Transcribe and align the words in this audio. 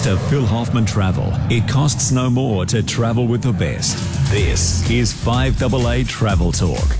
Thanks 0.00 0.22
to 0.22 0.28
Phil 0.30 0.46
Hoffman 0.46 0.86
Travel, 0.86 1.30
it 1.50 1.68
costs 1.68 2.10
no 2.10 2.30
more 2.30 2.64
to 2.64 2.82
travel 2.82 3.26
with 3.26 3.42
the 3.42 3.52
best. 3.52 3.98
This 4.30 4.88
is 4.88 5.12
5AA 5.12 6.08
Travel 6.08 6.52
Talk. 6.52 6.96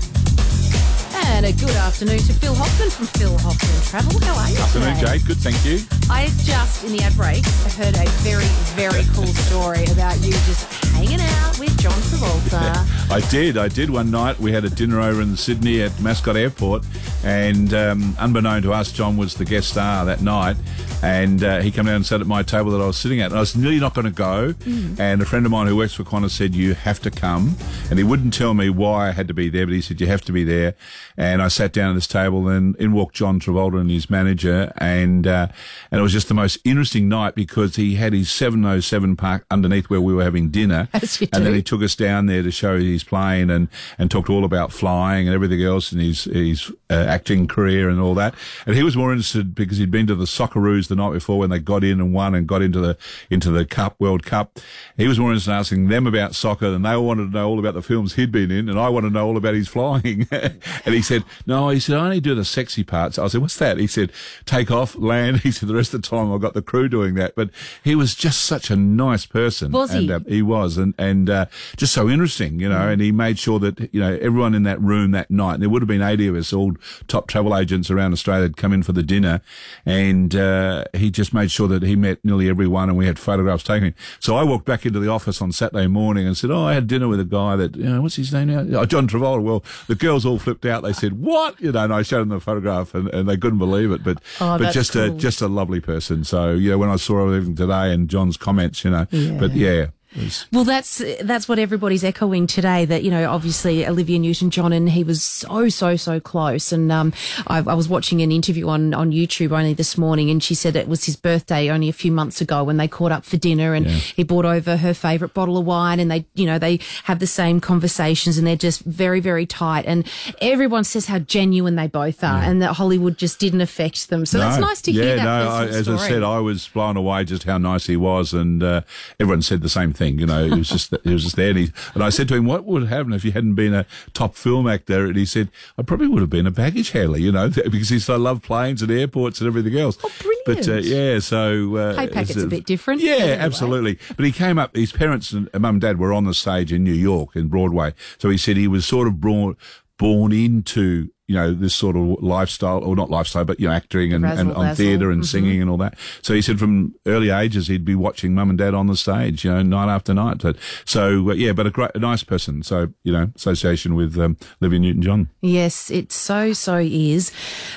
And 1.15 1.47
a 1.47 1.53
good 1.53 1.75
afternoon 1.77 2.19
to 2.19 2.33
Phil 2.33 2.53
Hoffman 2.53 2.91
from 2.91 3.07
Phil 3.07 3.35
Hoffman 3.39 3.81
Travel. 3.85 4.19
How 4.21 4.37
are 4.37 4.51
you 4.51 4.59
Afternoon, 4.59 4.95
today? 4.97 5.17
Jade. 5.17 5.25
Good, 5.25 5.37
thank 5.37 5.65
you. 5.65 5.79
I 6.11 6.27
just, 6.43 6.83
in 6.83 6.91
the 6.91 7.01
ad 7.01 7.15
break, 7.15 7.43
heard 7.73 7.95
a 7.95 8.07
very, 8.21 8.45
very 8.77 9.03
cool 9.15 9.33
story 9.49 9.83
about 9.85 10.21
you 10.21 10.33
just 10.45 10.71
hanging 10.91 11.21
out 11.21 11.57
with 11.57 11.75
John 11.79 11.93
Travolta. 11.93 12.85
I 13.11 13.21
did. 13.31 13.57
I 13.57 13.67
did 13.67 13.89
one 13.89 14.11
night. 14.11 14.39
We 14.39 14.51
had 14.51 14.63
a 14.63 14.69
dinner 14.69 15.01
over 15.01 15.23
in 15.23 15.35
Sydney 15.35 15.81
at 15.81 15.99
Mascot 16.01 16.35
Airport, 16.35 16.85
and 17.23 17.73
um, 17.73 18.15
unbeknown 18.19 18.61
to 18.61 18.73
us, 18.73 18.91
John 18.91 19.17
was 19.17 19.33
the 19.33 19.45
guest 19.45 19.69
star 19.69 20.05
that 20.05 20.21
night. 20.21 20.57
And 21.03 21.43
uh, 21.43 21.61
he 21.61 21.71
came 21.71 21.85
down 21.85 21.95
and 21.95 22.05
sat 22.05 22.21
at 22.21 22.27
my 22.27 22.43
table 22.43 22.71
that 22.71 22.81
I 22.81 22.87
was 22.87 22.97
sitting 22.97 23.21
at. 23.21 23.27
And 23.31 23.37
I 23.37 23.39
was 23.39 23.55
nearly 23.55 23.79
not 23.79 23.93
going 23.93 24.05
to 24.05 24.11
go. 24.11 24.53
And 24.99 25.21
a 25.21 25.25
friend 25.25 25.45
of 25.45 25.51
mine 25.51 25.67
who 25.67 25.75
works 25.75 25.93
for 25.93 26.03
Qantas 26.03 26.31
said, 26.31 26.53
You 26.55 26.73
have 26.75 26.99
to 27.01 27.11
come. 27.11 27.55
And 27.89 27.97
he 27.97 28.03
wouldn't 28.03 28.33
tell 28.33 28.53
me 28.53 28.69
why 28.69 29.09
I 29.09 29.11
had 29.11 29.27
to 29.27 29.33
be 29.33 29.49
there, 29.49 29.65
but 29.65 29.73
he 29.73 29.81
said, 29.81 29.99
You 29.99 30.07
have 30.07 30.21
to 30.21 30.31
be 30.31 30.43
there. 30.43 30.75
And 31.17 31.41
I 31.41 31.47
sat 31.47 31.73
down 31.73 31.91
at 31.91 31.93
this 31.93 32.07
table, 32.07 32.47
and 32.47 32.75
in 32.77 32.93
walked 32.93 33.15
John 33.15 33.39
Travolta 33.39 33.79
and 33.79 33.89
his 33.89 34.09
manager. 34.09 34.71
And, 34.77 35.25
uh, 35.25 35.47
and 35.91 35.99
it 35.99 36.03
was 36.03 36.13
just 36.13 36.27
the 36.27 36.33
most 36.33 36.59
interesting 36.63 37.09
night 37.09 37.35
because 37.35 37.75
he 37.75 37.95
had 37.95 38.13
his 38.13 38.29
707 38.31 39.15
park 39.15 39.45
underneath 39.49 39.89
where 39.89 40.01
we 40.01 40.13
were 40.13 40.23
having 40.23 40.49
dinner. 40.49 40.87
And 41.33 41.45
then 41.45 41.53
he 41.53 41.63
took 41.63 41.81
us 41.81 41.95
down 41.95 42.25
there 42.25 42.43
to 42.43 42.51
show 42.51 42.77
his 42.79 43.03
plane 43.03 43.49
and, 43.49 43.67
and 43.97 44.09
talked 44.09 44.29
all 44.29 44.45
about 44.45 44.71
flying 44.71 45.27
and 45.27 45.35
everything 45.35 45.61
else 45.63 45.91
and 45.91 46.01
his, 46.01 46.25
his 46.25 46.71
uh, 46.89 46.93
acting 46.93 47.47
career 47.47 47.89
and 47.89 47.99
all 47.99 48.13
that. 48.15 48.33
And 48.65 48.75
he 48.75 48.83
was 48.83 48.95
more 48.95 49.11
interested 49.11 49.55
because 49.55 49.77
he'd 49.77 49.91
been 49.91 50.07
to 50.07 50.15
the 50.15 50.25
Socceroos 50.25 50.90
the 50.91 51.01
night 51.01 51.13
before 51.13 51.39
when 51.39 51.49
they 51.49 51.59
got 51.59 51.83
in 51.83 51.99
and 51.99 52.13
won 52.13 52.35
and 52.35 52.47
got 52.47 52.61
into 52.61 52.79
the, 52.79 52.97
into 53.29 53.51
the 53.51 53.65
Cup, 53.65 53.95
World 53.99 54.23
Cup. 54.23 54.59
He 54.97 55.07
was 55.07 55.19
more 55.19 55.29
interested 55.29 55.51
in 55.51 55.57
asking 55.57 55.87
them 55.87 56.07
about 56.07 56.35
soccer 56.35 56.67
and 56.67 56.85
they 56.85 56.91
all 56.91 57.05
wanted 57.05 57.31
to 57.31 57.31
know 57.31 57.49
all 57.49 57.59
about 57.59 57.73
the 57.73 57.81
films 57.81 58.15
he'd 58.15 58.31
been 58.31 58.51
in 58.51 58.69
and 58.69 58.79
I 58.79 58.89
wanted 58.89 59.09
to 59.09 59.13
know 59.13 59.25
all 59.25 59.37
about 59.37 59.55
his 59.55 59.67
flying. 59.67 60.27
and 60.31 60.61
he 60.85 61.01
said, 61.01 61.23
no, 61.45 61.69
he 61.69 61.79
said, 61.79 61.97
I 61.97 62.05
only 62.05 62.19
do 62.19 62.35
the 62.35 62.45
sexy 62.45 62.83
parts. 62.83 63.17
I 63.17 63.27
said, 63.27 63.41
what's 63.41 63.57
that? 63.57 63.77
He 63.77 63.87
said, 63.87 64.11
take 64.45 64.71
off, 64.71 64.95
land. 64.95 65.41
He 65.51 65.51
said, 65.51 65.69
the 65.69 65.75
rest 65.75 65.93
of 65.93 66.01
the 66.01 66.07
time 66.07 66.31
I've 66.31 66.41
got 66.41 66.53
the 66.53 66.61
crew 66.61 66.87
doing 66.87 67.15
that. 67.15 67.35
But 67.35 67.49
he 67.83 67.95
was 67.95 68.15
just 68.15 68.41
such 68.41 68.69
a 68.69 68.75
nice 68.75 69.25
person. 69.25 69.71
Was 69.71 69.91
he? 69.91 70.11
uh, 70.11 70.19
he 70.27 70.41
was, 70.41 70.77
and 70.77 70.93
and 70.97 71.29
uh, 71.29 71.45
just 71.77 71.93
so 71.93 72.09
interesting, 72.09 72.59
you 72.59 72.69
know. 72.69 72.89
And 72.89 73.01
he 73.01 73.11
made 73.11 73.39
sure 73.39 73.59
that 73.59 73.93
you 73.93 73.99
know 73.99 74.17
everyone 74.21 74.53
in 74.53 74.63
that 74.63 74.79
room 74.81 75.11
that 75.11 75.31
night. 75.31 75.55
And 75.55 75.63
there 75.63 75.69
would 75.69 75.81
have 75.81 75.87
been 75.87 76.01
eighty 76.01 76.27
of 76.27 76.35
us, 76.35 76.53
all 76.53 76.73
top 77.07 77.27
travel 77.27 77.55
agents 77.55 77.89
around 77.89 78.13
Australia, 78.13 78.43
had 78.43 78.57
come 78.57 78.73
in 78.73 78.83
for 78.83 78.91
the 78.91 79.03
dinner, 79.03 79.41
and 79.85 80.35
uh, 80.35 80.80
Uh, 80.81 80.97
he 80.97 81.09
just 81.11 81.33
made 81.33 81.51
sure 81.51 81.67
that 81.67 81.83
he 81.83 81.95
met 81.95 82.23
nearly 82.23 82.49
everyone, 82.49 82.89
and 82.89 82.97
we 82.97 83.05
had 83.05 83.17
photographs 83.19 83.63
taken. 83.63 83.93
So 84.19 84.35
I 84.35 84.43
walked 84.43 84.65
back 84.65 84.85
into 84.85 84.99
the 84.99 85.09
office 85.09 85.41
on 85.41 85.51
Saturday 85.51 85.87
morning 85.87 86.25
and 86.27 86.35
said, 86.37 86.51
"Oh, 86.51 86.63
I 86.63 86.73
had 86.73 86.87
dinner 86.87 87.07
with 87.07 87.19
a 87.19 87.25
guy 87.25 87.55
that 87.55 87.75
you 87.75 87.83
know 87.83 88.01
what's 88.01 88.15
his 88.15 88.33
name 88.33 88.47
now? 88.47 88.79
Oh, 88.79 88.85
John 88.85 89.07
Travolta." 89.07 89.41
Well, 89.41 89.63
the 89.87 89.95
girls 89.95 90.25
all 90.25 90.39
flipped 90.39 90.65
out. 90.65 90.83
They 90.83 90.93
said, 90.93 91.13
"What?" 91.19 91.59
You 91.59 91.71
know, 91.71 91.83
and 91.83 91.93
I 91.93 92.01
showed 92.01 92.21
them 92.21 92.29
the 92.29 92.39
photograph, 92.39 92.93
and, 92.93 93.07
and 93.09 93.27
they 93.27 93.37
couldn't 93.37 93.59
believe 93.59 93.91
it. 93.91 94.03
But 94.03 94.21
Oh, 94.39 94.57
but 94.57 94.73
just 94.73 94.95
a 94.95 95.09
just 95.11 95.41
a 95.41 95.47
lovely 95.47 95.79
person. 95.79 96.23
So 96.23 96.53
you 96.53 96.71
know, 96.71 96.77
when 96.77 96.89
I 96.89 96.95
saw 96.95 97.27
her 97.27 97.37
even 97.37 97.55
today 97.55 97.93
and 97.93 98.09
John's 98.09 98.37
comments, 98.37 98.83
you 98.83 98.91
know, 98.91 99.05
but 99.39 99.53
yeah. 99.53 99.87
Was- 100.15 100.45
Well, 100.51 100.63
that's 100.63 101.01
that's 101.21 101.47
what 101.47 101.59
everybody's 101.59 102.03
echoing 102.03 102.47
today. 102.47 102.85
That 102.85 103.03
you 103.03 103.11
know, 103.11 103.29
obviously 103.29 103.85
Olivia 103.85 104.19
Newton-John 104.19 104.73
and 104.73 104.89
he 104.89 105.03
was 105.03 105.23
so 105.23 105.69
so 105.69 105.95
so 105.95 106.19
close. 106.19 106.71
And 106.71 106.91
um, 106.91 107.13
I, 107.47 107.59
I 107.59 107.73
was 107.73 107.87
watching 107.87 108.21
an 108.21 108.31
interview 108.31 108.67
on 108.67 108.93
on 108.93 109.11
YouTube 109.11 109.51
only 109.51 109.73
this 109.73 109.97
morning, 109.97 110.29
and 110.29 110.43
she 110.43 110.55
said 110.55 110.75
it 110.75 110.87
was 110.87 111.05
his 111.05 111.15
birthday 111.15 111.69
only 111.69 111.89
a 111.89 111.93
few 111.93 112.11
months 112.11 112.41
ago 112.41 112.63
when 112.63 112.77
they 112.77 112.87
caught 112.87 113.11
up 113.11 113.23
for 113.23 113.37
dinner, 113.37 113.73
and 113.73 113.87
he 113.87 114.23
brought 114.23 114.45
over 114.45 114.77
her 114.77 114.93
favourite 114.93 115.33
bottle 115.33 115.57
of 115.57 115.65
wine, 115.65 115.99
and 115.99 116.11
they 116.11 116.25
you 116.33 116.45
know 116.45 116.59
they 116.59 116.79
have 117.03 117.19
the 117.19 117.27
same 117.27 117.61
conversations, 117.61 118.37
and 118.37 118.45
they're 118.45 118.55
just 118.55 118.81
very 118.81 119.19
very 119.19 119.45
tight. 119.45 119.85
And 119.85 120.09
everyone 120.41 120.83
says 120.83 121.05
how 121.07 121.19
genuine 121.19 121.75
they 121.75 121.87
both 121.87 122.23
are, 122.23 122.41
and 122.41 122.61
that 122.61 122.73
Hollywood 122.73 123.17
just 123.17 123.39
didn't 123.39 123.61
affect 123.61 124.09
them. 124.09 124.25
So 124.25 124.37
that's 124.39 124.59
nice 124.59 124.81
to 124.81 124.91
yeah, 124.91 125.03
hear 125.03 125.15
that. 125.17 125.23
no, 125.23 125.49
I, 125.49 125.65
as 125.67 125.87
I 125.89 126.07
said, 126.07 126.23
I 126.23 126.39
was 126.39 126.67
blown 126.67 126.97
away 126.97 127.23
just 127.23 127.43
how 127.43 127.57
nice 127.57 127.85
he 127.87 127.95
was, 127.95 128.33
and 128.33 128.61
uh, 128.61 128.81
everyone 129.19 129.41
said 129.41 129.61
the 129.61 129.69
same 129.69 129.93
thing. 129.93 130.00
You 130.07 130.25
know, 130.25 130.43
it 130.45 130.55
was 130.57 130.69
just 130.69 130.93
it 130.93 131.05
was 131.05 131.23
just 131.23 131.35
there, 131.35 131.49
and, 131.49 131.57
he, 131.59 131.71
and 131.93 132.03
I 132.03 132.09
said 132.09 132.27
to 132.29 132.35
him, 132.35 132.45
"What 132.45 132.65
would 132.65 132.87
happen 132.87 133.13
if 133.13 133.23
you 133.25 133.31
hadn't 133.31 133.55
been 133.55 133.73
a 133.73 133.85
top 134.13 134.35
film 134.35 134.67
actor?" 134.67 135.05
And 135.05 135.15
he 135.15 135.25
said, 135.25 135.49
"I 135.77 135.83
probably 135.83 136.07
would 136.07 136.21
have 136.21 136.29
been 136.29 136.47
a 136.47 136.51
baggage 136.51 136.91
handler, 136.91 137.17
you 137.17 137.31
know, 137.31 137.49
because 137.71 137.89
he 137.89 137.99
said 137.99 138.13
I 138.13 138.17
love 138.17 138.41
planes 138.41 138.81
and 138.81 138.91
airports 138.91 139.39
and 139.41 139.47
everything 139.47 139.77
else." 139.77 139.97
Oh, 140.03 140.11
brilliant! 140.19 140.45
But 140.45 140.67
uh, 140.67 140.77
yeah, 140.79 141.19
so 141.19 141.75
uh, 141.75 141.95
Pay 141.95 142.07
packet's 142.07 142.31
it's 142.31 142.43
a 142.43 142.47
bit 142.47 142.65
different, 142.65 143.01
Yeah, 143.01 143.13
anyway. 143.13 143.37
absolutely. 143.37 143.99
But 144.15 144.25
he 144.25 144.31
came 144.31 144.57
up. 144.57 144.75
His 144.75 144.91
parents 144.91 145.31
and 145.31 145.49
mum 145.53 145.75
and 145.75 145.81
dad 145.81 145.99
were 145.99 146.13
on 146.13 146.25
the 146.25 146.33
stage 146.33 146.73
in 146.73 146.83
New 146.83 146.93
York 146.93 147.35
in 147.35 147.47
Broadway, 147.47 147.93
so 148.17 148.29
he 148.29 148.37
said 148.37 148.57
he 148.57 148.67
was 148.67 148.85
sort 148.85 149.07
of 149.07 149.19
brought 149.19 149.57
born 149.97 150.31
into 150.31 151.09
you 151.31 151.37
know 151.37 151.53
this 151.53 151.73
sort 151.73 151.95
of 151.95 152.03
lifestyle 152.21 152.83
or 152.83 152.95
not 152.95 153.09
lifestyle 153.09 153.45
but 153.45 153.57
you 153.59 153.67
know 153.67 153.73
acting 153.73 154.11
and, 154.13 154.25
and 154.25 154.51
on 154.53 154.75
theatre 154.75 155.11
and 155.11 155.25
singing 155.25 155.61
and 155.61 155.69
all 155.69 155.77
that 155.77 155.93
so 156.21 156.33
he 156.33 156.41
said 156.41 156.59
from 156.59 156.93
early 157.05 157.29
ages 157.29 157.67
he'd 157.67 157.85
be 157.85 157.95
watching 157.95 158.33
mum 158.35 158.49
and 158.49 158.59
dad 158.59 158.73
on 158.73 158.87
the 158.87 158.95
stage 158.97 159.45
you 159.45 159.51
know 159.51 159.61
night 159.61 159.93
after 159.93 160.13
night 160.13 160.39
but 160.39 160.57
so 160.83 161.29
uh, 161.29 161.33
yeah 161.33 161.53
but 161.53 161.65
a 161.65 161.71
great 161.71 161.91
a 161.95 161.99
nice 161.99 162.23
person 162.23 162.61
so 162.63 162.89
you 163.03 163.13
know 163.13 163.31
association 163.35 163.95
with 163.95 164.17
um, 164.17 164.35
Olivia 164.61 164.79
Newton-John 164.79 165.29
Yes, 165.41 165.89
it 165.89 166.11
so 166.11 166.53
so 166.53 166.77
is. 166.77 167.31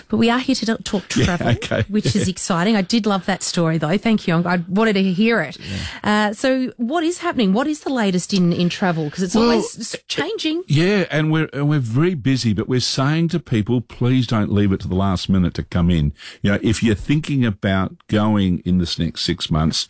But 0.08 0.18
we 0.18 0.28
are 0.30 0.38
here 0.38 0.54
to 0.56 0.76
talk 0.82 1.08
travel, 1.08 1.48
okay. 1.48 1.84
which 1.88 2.14
is 2.14 2.28
exciting. 2.28 2.76
I 2.76 2.82
did 2.82 3.06
love 3.06 3.26
that 3.26 3.42
story 3.42 3.78
though. 3.78 3.96
Thank 3.98 4.26
you. 4.26 4.34
I 4.34 4.56
wanted 4.68 4.94
to 4.94 5.02
hear 5.12 5.40
it. 5.40 5.56
Uh, 6.02 6.32
so, 6.32 6.72
what 6.76 7.04
is 7.04 7.18
happening? 7.18 7.52
What 7.52 7.66
is 7.66 7.80
the 7.80 7.92
latest 7.92 8.34
in 8.34 8.52
in 8.52 8.68
travel? 8.68 9.04
Because 9.04 9.22
it's 9.22 9.34
Well, 9.34 9.50
always 9.50 9.96
changing. 10.08 10.64
Yeah, 10.66 11.06
and 11.10 11.32
we're 11.32 11.48
and 11.52 11.68
we're 11.68 11.78
very 11.78 12.14
busy, 12.14 12.52
but 12.52 12.68
we're 12.68 12.80
saying 12.80 13.28
to 13.28 13.40
people, 13.44 13.80
please 13.80 14.26
don't 14.26 14.52
leave 14.52 14.72
it 14.72 14.80
to 14.80 14.88
the 14.88 14.94
last 14.94 15.28
minute 15.28 15.54
to 15.54 15.62
come 15.62 15.90
in. 15.90 16.12
You 16.42 16.52
know, 16.52 16.58
if 16.62 16.82
you're 16.82 16.94
thinking 16.94 17.44
about 17.44 17.94
going 18.08 18.60
in 18.60 18.78
this 18.78 18.98
next 18.98 19.22
six 19.22 19.50
months, 19.50 19.88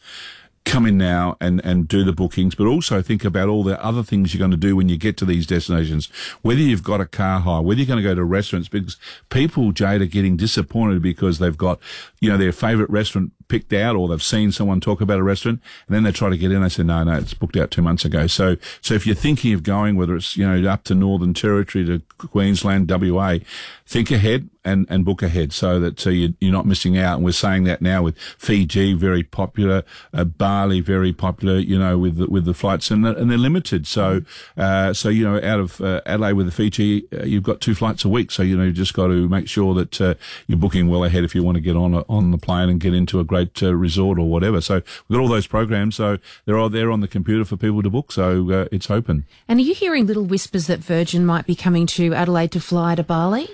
come 0.64 0.86
in 0.86 0.96
now 0.96 1.36
and, 1.40 1.62
and 1.64 1.86
do 1.86 2.04
the 2.04 2.12
bookings, 2.12 2.54
but 2.54 2.66
also 2.66 3.02
think 3.02 3.24
about 3.24 3.48
all 3.48 3.62
the 3.62 3.82
other 3.84 4.02
things 4.02 4.32
you're 4.32 4.38
going 4.38 4.50
to 4.50 4.56
do 4.56 4.74
when 4.74 4.88
you 4.88 4.96
get 4.96 5.16
to 5.18 5.24
these 5.24 5.46
destinations. 5.46 6.06
Whether 6.42 6.60
you've 6.60 6.82
got 6.82 7.00
a 7.00 7.06
car 7.06 7.40
hire, 7.40 7.62
whether 7.62 7.80
you're 7.80 7.86
going 7.86 8.02
to 8.02 8.08
go 8.08 8.14
to 8.14 8.24
restaurants, 8.24 8.68
because 8.68 8.96
people, 9.28 9.72
Jade, 9.72 10.00
are 10.00 10.06
getting 10.06 10.36
disappointed 10.36 11.02
because 11.02 11.38
they've 11.38 11.56
got, 11.56 11.80
you 12.20 12.30
know, 12.30 12.38
their 12.38 12.52
favourite 12.52 12.90
restaurant 12.90 13.32
picked 13.48 13.72
out 13.72 13.96
or 13.96 14.08
they've 14.08 14.22
seen 14.22 14.52
someone 14.52 14.80
talk 14.80 15.00
about 15.00 15.18
a 15.18 15.22
restaurant 15.22 15.60
and 15.86 15.94
then 15.94 16.02
they 16.02 16.12
try 16.12 16.30
to 16.30 16.36
get 16.36 16.52
in. 16.52 16.62
They 16.62 16.68
say, 16.68 16.82
no, 16.82 17.04
no, 17.04 17.14
it's 17.14 17.34
booked 17.34 17.56
out 17.56 17.70
two 17.70 17.82
months 17.82 18.04
ago. 18.04 18.26
So, 18.26 18.56
so 18.80 18.94
if 18.94 19.06
you're 19.06 19.14
thinking 19.14 19.54
of 19.54 19.62
going, 19.62 19.96
whether 19.96 20.16
it's, 20.16 20.36
you 20.36 20.48
know, 20.48 20.70
up 20.70 20.84
to 20.84 20.94
Northern 20.94 21.34
Territory 21.34 21.84
to 21.86 22.00
Queensland, 22.18 22.90
WA, 22.90 23.38
think 23.86 24.10
ahead 24.10 24.48
and, 24.64 24.86
and 24.88 25.04
book 25.04 25.22
ahead 25.22 25.52
so 25.52 25.78
that 25.78 26.06
uh, 26.06 26.10
you, 26.10 26.34
you're 26.40 26.52
not 26.52 26.66
missing 26.66 26.96
out. 26.96 27.16
And 27.16 27.24
we're 27.24 27.32
saying 27.32 27.64
that 27.64 27.82
now 27.82 28.02
with 28.02 28.18
Fiji, 28.18 28.94
very 28.94 29.22
popular, 29.22 29.84
uh, 30.12 30.24
Bali, 30.24 30.80
very 30.80 31.12
popular, 31.12 31.58
you 31.58 31.78
know, 31.78 31.98
with 31.98 32.16
the, 32.16 32.26
with 32.26 32.46
the 32.46 32.54
flights 32.54 32.90
and 32.90 33.06
and 33.06 33.30
they're 33.30 33.38
limited. 33.38 33.86
So, 33.86 34.22
uh, 34.56 34.92
so, 34.94 35.10
you 35.10 35.24
know, 35.24 35.36
out 35.36 35.60
of 35.60 35.80
uh, 35.80 36.00
Adelaide 36.06 36.32
with 36.34 36.46
the 36.46 36.52
Fiji, 36.52 37.06
uh, 37.12 37.24
you've 37.24 37.42
got 37.42 37.60
two 37.60 37.74
flights 37.74 38.04
a 38.04 38.08
week. 38.08 38.30
So, 38.30 38.42
you 38.42 38.56
know, 38.56 38.64
you 38.64 38.72
just 38.72 38.94
got 38.94 39.08
to 39.08 39.28
make 39.28 39.48
sure 39.48 39.74
that 39.74 40.00
uh, 40.00 40.14
you're 40.46 40.58
booking 40.58 40.88
well 40.88 41.04
ahead 41.04 41.24
if 41.24 41.34
you 41.34 41.42
want 41.42 41.56
to 41.56 41.60
get 41.60 41.76
on 41.76 41.94
a, 41.94 42.04
on 42.08 42.30
the 42.30 42.38
plane 42.38 42.70
and 42.70 42.80
get 42.80 42.94
into 42.94 43.20
a 43.20 43.24
great 43.34 43.62
uh, 43.62 43.74
resort 43.74 44.18
or 44.18 44.28
whatever. 44.28 44.60
So 44.60 44.74
we've 44.74 45.16
got 45.16 45.22
all 45.22 45.28
those 45.28 45.46
programs. 45.46 45.96
So 45.96 46.18
they're 46.44 46.58
all 46.58 46.68
there 46.68 46.90
on 46.90 47.00
the 47.00 47.08
computer 47.08 47.44
for 47.44 47.56
people 47.56 47.82
to 47.82 47.90
book. 47.90 48.12
So 48.12 48.50
uh, 48.50 48.68
it's 48.70 48.90
open. 48.90 49.24
And 49.48 49.58
are 49.58 49.62
you 49.62 49.74
hearing 49.74 50.06
little 50.06 50.24
whispers 50.24 50.66
that 50.68 50.78
Virgin 50.78 51.26
might 51.26 51.46
be 51.46 51.54
coming 51.54 51.86
to 51.86 52.14
Adelaide 52.14 52.52
to 52.52 52.60
fly 52.60 52.94
to 52.94 53.02
Bali? 53.02 53.48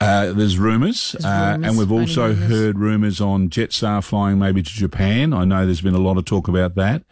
Uh, 0.00 0.32
there's 0.32 0.58
rumours, 0.58 1.16
uh, 1.24 1.58
and 1.60 1.76
we've 1.76 1.90
also 1.90 2.28
rumours. 2.28 2.48
heard 2.48 2.78
rumours 2.78 3.20
on 3.20 3.48
Jetstar 3.48 4.02
flying 4.04 4.38
maybe 4.38 4.62
to 4.62 4.70
Japan. 4.70 5.32
I 5.32 5.44
know 5.44 5.64
there's 5.66 5.80
been 5.80 5.94
a 5.96 5.98
lot 5.98 6.16
of 6.18 6.24
talk 6.24 6.46
about 6.46 6.76
that. 6.76 7.02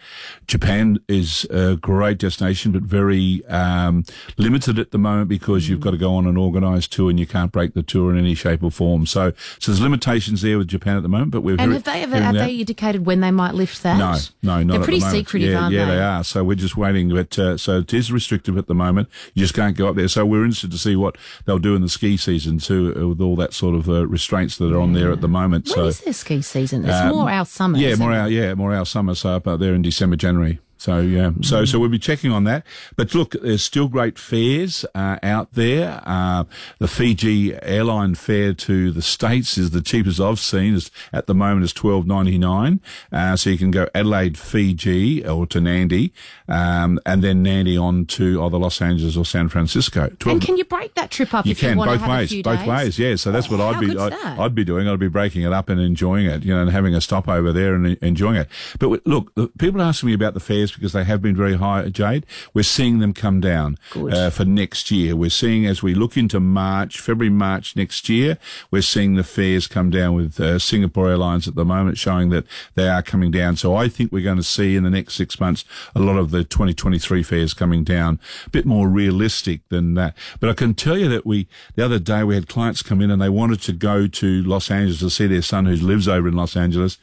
Japan 0.47 1.01
is 1.09 1.45
a 1.51 1.75
great 1.75 2.19
destination, 2.19 2.71
but 2.71 2.83
very 2.83 3.45
um, 3.47 4.05
limited 4.37 4.79
at 4.79 4.93
the 4.93 4.99
moment 4.99 5.29
because 5.29 5.65
Mm. 5.67 5.71
you've 5.71 5.81
got 5.81 5.91
to 5.93 5.97
go 5.97 6.15
on 6.15 6.27
an 6.27 6.37
organised 6.37 6.93
tour 6.93 7.11
and 7.11 7.19
you 7.19 7.27
can't 7.27 7.51
break 7.51 7.75
the 7.75 7.83
tour 7.83 8.13
in 8.13 8.19
any 8.19 8.35
shape 8.35 8.63
or 8.63 8.71
form. 8.71 9.05
So, 9.07 9.33
so 9.59 9.73
there's 9.73 9.81
limitations 9.81 10.43
there 10.43 10.59
with 10.59 10.69
Japan 10.69 10.97
at 10.97 11.03
the 11.03 11.09
moment. 11.09 11.33
But 11.33 11.41
we're 11.41 11.53
And 11.59 11.61
very, 11.61 11.73
have 11.75 11.85
they 11.85 12.03
ever 12.03 12.17
have 12.21 12.35
they 12.37 12.55
indicated 12.55 13.05
when 13.05 13.21
they 13.21 13.33
might 13.33 13.55
lift 13.55 13.83
that? 13.83 13.99
No, 13.99 14.15
no, 14.43 14.63
not 14.63 14.75
They're 14.75 14.85
pretty 14.85 15.01
the 15.01 15.11
secretive, 15.11 15.51
yeah, 15.51 15.61
aren't 15.61 15.75
yeah, 15.75 15.85
they? 15.87 15.91
Yeah, 15.93 15.97
they 15.97 16.03
are. 16.05 16.25
So 16.25 16.45
we're 16.45 16.55
just 16.55 16.77
waiting. 16.77 17.09
But 17.09 17.37
uh, 17.39 17.57
so 17.57 17.79
it 17.79 17.93
is 17.93 18.13
restrictive 18.13 18.57
at 18.57 18.69
the 18.69 18.75
moment. 18.75 19.09
You 19.35 19.43
just 19.43 19.55
can't 19.55 19.77
go 19.77 19.89
up 19.89 19.97
there. 19.97 20.07
So 20.09 20.25
we're 20.25 20.45
interested 20.45 20.71
to 20.71 20.79
see 20.79 20.95
what 20.95 21.17
they'll 21.47 21.59
do 21.59 21.75
in 21.75 21.83
the 21.83 21.89
ski 21.89 22.17
season 22.17 22.59
too, 22.59 22.76
uh, 22.77 23.09
with 23.09 23.21
all 23.21 23.37
that 23.37 23.53
sort 23.53 23.75
of 23.75 23.89
uh, 23.89 24.07
restraints 24.07 24.57
that 24.59 24.73
are 24.73 24.81
on 24.81 24.93
there 24.93 25.13
at 25.13 25.21
the 25.21 25.29
moment. 25.29 25.67
When 25.67 25.75
so 25.75 25.85
is 25.87 26.01
their 26.01 26.13
ski 26.13 26.43
season? 26.43 26.85
It's 26.85 26.95
um, 26.95 27.15
more 27.15 27.31
our 27.31 27.45
summer. 27.45 27.79
yeah, 27.79 27.95
more 27.97 28.13
it? 28.13 28.17
our 28.17 28.29
yeah, 28.29 28.55
more 28.55 28.75
our 28.75 28.87
summer. 28.87 29.15
So 29.15 29.31
up 29.31 29.49
out 29.49 29.61
there 29.61 29.75
in 29.75 29.83
December, 29.83 30.17
January. 30.17 30.61
So 30.87 31.01
yeah, 31.01 31.33
so 31.43 31.65
so 31.65 31.81
we'll 31.81 31.89
be 31.89 31.99
checking 31.99 32.31
on 32.31 32.45
that. 32.45 32.65
But 32.95 33.13
look, 33.13 33.33
there's 33.33 33.65
still 33.65 33.89
great 33.89 34.21
fares 34.21 34.85
uh, 34.95 35.19
out 35.21 35.53
there. 35.55 36.01
Uh, 36.07 36.45
the 36.79 36.87
Fiji 36.87 37.61
airline 37.61 38.15
fare 38.15 38.53
to 38.55 38.93
the 38.93 39.03
states 39.03 39.59
is 39.59 39.71
the 39.73 39.83
cheapest 39.83 40.21
I've 40.21 40.39
seen. 40.39 40.75
Is 40.75 40.93
at 41.13 41.27
the 41.27 41.35
moment 41.35 41.65
is 41.65 41.73
twelve 41.73 42.07
ninety 42.07 42.39
nine. 42.39 42.79
Uh, 43.11 43.35
so 43.35 43.51
you 43.51 43.59
can 43.59 43.73
go 43.73 43.89
Adelaide, 43.97 44.39
Fiji, 44.39 45.27
or 45.27 45.45
to 45.49 45.59
Nadi, 45.59 46.13
um, 46.47 47.01
and 47.05 47.21
then 47.21 47.43
Nadi 47.45 47.77
on 47.83 48.07
to 48.07 48.45
either 48.45 48.57
Los 48.57 48.81
Angeles 48.81 49.17
or 49.17 49.25
San 49.25 49.49
Francisco. 49.49 50.09
12, 50.21 50.37
And 50.37 50.47
can 50.47 50.57
you 50.57 50.65
break 50.65 50.95
that 50.95 51.11
trip 51.11 51.35
up 51.35 51.47
you 51.47 51.51
if 51.51 51.59
can 51.59 51.71
you 51.79 51.85
both 51.85 51.95
to 51.95 51.99
have 51.99 52.09
a 52.09 52.13
ways, 52.13 52.43
both 52.43 52.59
days? 52.61 52.69
ways. 52.69 52.99
Yeah, 53.01 53.17
so 53.17 53.33
that's 53.33 53.51
what 53.51 53.61
I'd 53.61 53.81
be. 53.81 53.99
I'd. 53.99 54.13
I'd 54.13 54.55
be 54.55 54.63
doing. 54.63 54.87
I'd 54.87 55.01
be 55.01 55.09
breaking 55.09 55.43
it 55.43 55.53
up 55.53 55.69
and 55.69 55.81
enjoying 55.81 56.27
it, 56.27 56.45
you 56.45 56.55
know, 56.55 56.63
and 56.63 56.71
having 56.71 56.95
a 56.95 57.01
stop 57.01 57.27
over 57.27 57.53
there 57.53 57.75
and 57.75 57.97
enjoying 58.03 58.37
it. 58.37 58.49
But 58.79 59.05
look, 59.05 59.35
the- 59.35 59.49
people 59.59 59.81
are 59.81 59.85
asking 59.87 60.07
me 60.09 60.15
about 60.15 60.35
the 60.35 60.41
fares 60.41 60.76
because 60.77 60.93
they 60.93 61.05
have 61.05 61.21
been 61.21 61.37
very 61.37 61.57
high, 61.57 61.89
Jade. 61.89 62.27
We're 62.55 62.63
seeing 62.63 62.99
them 62.99 63.13
come 63.13 63.41
down 63.41 63.79
uh, 63.95 64.31
for 64.31 64.45
next 64.45 64.91
year. 64.91 65.17
We're 65.17 65.31
seeing 65.31 65.67
as 65.67 65.83
we 65.83 65.95
look 65.95 66.17
into 66.17 66.41
March, 66.41 67.01
February, 67.01 67.31
March 67.31 67.75
next 67.77 68.09
year, 68.09 68.39
we're 68.71 68.83
seeing 68.83 69.15
the 69.15 69.25
fares 69.25 69.67
come 69.67 69.91
down 69.91 70.15
with 70.15 70.39
uh, 70.41 70.59
Singapore 70.59 71.11
Airlines 71.11 71.49
at 71.49 71.55
the 71.55 71.65
moment, 71.65 71.99
showing 71.99 72.31
that 72.31 72.45
they 72.75 72.89
are 72.89 73.03
coming 73.03 73.31
down. 73.31 73.57
So 73.57 73.75
I 73.75 73.89
think 73.89 74.13
we're 74.13 74.23
going 74.23 74.37
to 74.37 74.43
see 74.43 74.77
in 74.77 74.85
the 74.85 74.91
next 74.91 75.15
six 75.15 75.41
months 75.41 75.65
a 75.95 76.01
lot 76.01 76.17
of 76.17 76.31
the 76.31 76.45
2023 76.45 77.23
fares 77.23 77.55
coming 77.55 77.85
down, 77.85 78.21
a 78.47 78.51
bit 78.51 78.67
more 78.67 78.89
realistic 78.89 79.69
than 79.69 79.95
that. 79.95 80.17
But 80.41 80.51
I 80.51 80.55
can 80.55 80.75
tell 80.75 80.97
you 80.97 81.09
that 81.09 81.27
we 81.27 81.49
the 81.75 81.85
other 81.85 81.99
day 81.99 82.25
we 82.25 82.35
had 82.35 82.49
clients 82.49 82.83
come 82.83 83.01
in 83.01 83.11
and 83.11 83.21
they 83.21 83.29
wanted 83.29 83.61
to 83.63 83.73
go 83.73 84.07
to 84.07 84.43
Los 84.43 84.71
Angeles 84.71 85.01
to 85.01 85.11
see 85.11 85.27
their 85.27 85.43
son 85.43 85.67
who 85.67 85.75
lives 85.77 86.09
over 86.09 86.29
in 86.29 86.35
Los 86.35 86.57
Angeles. 86.57 86.99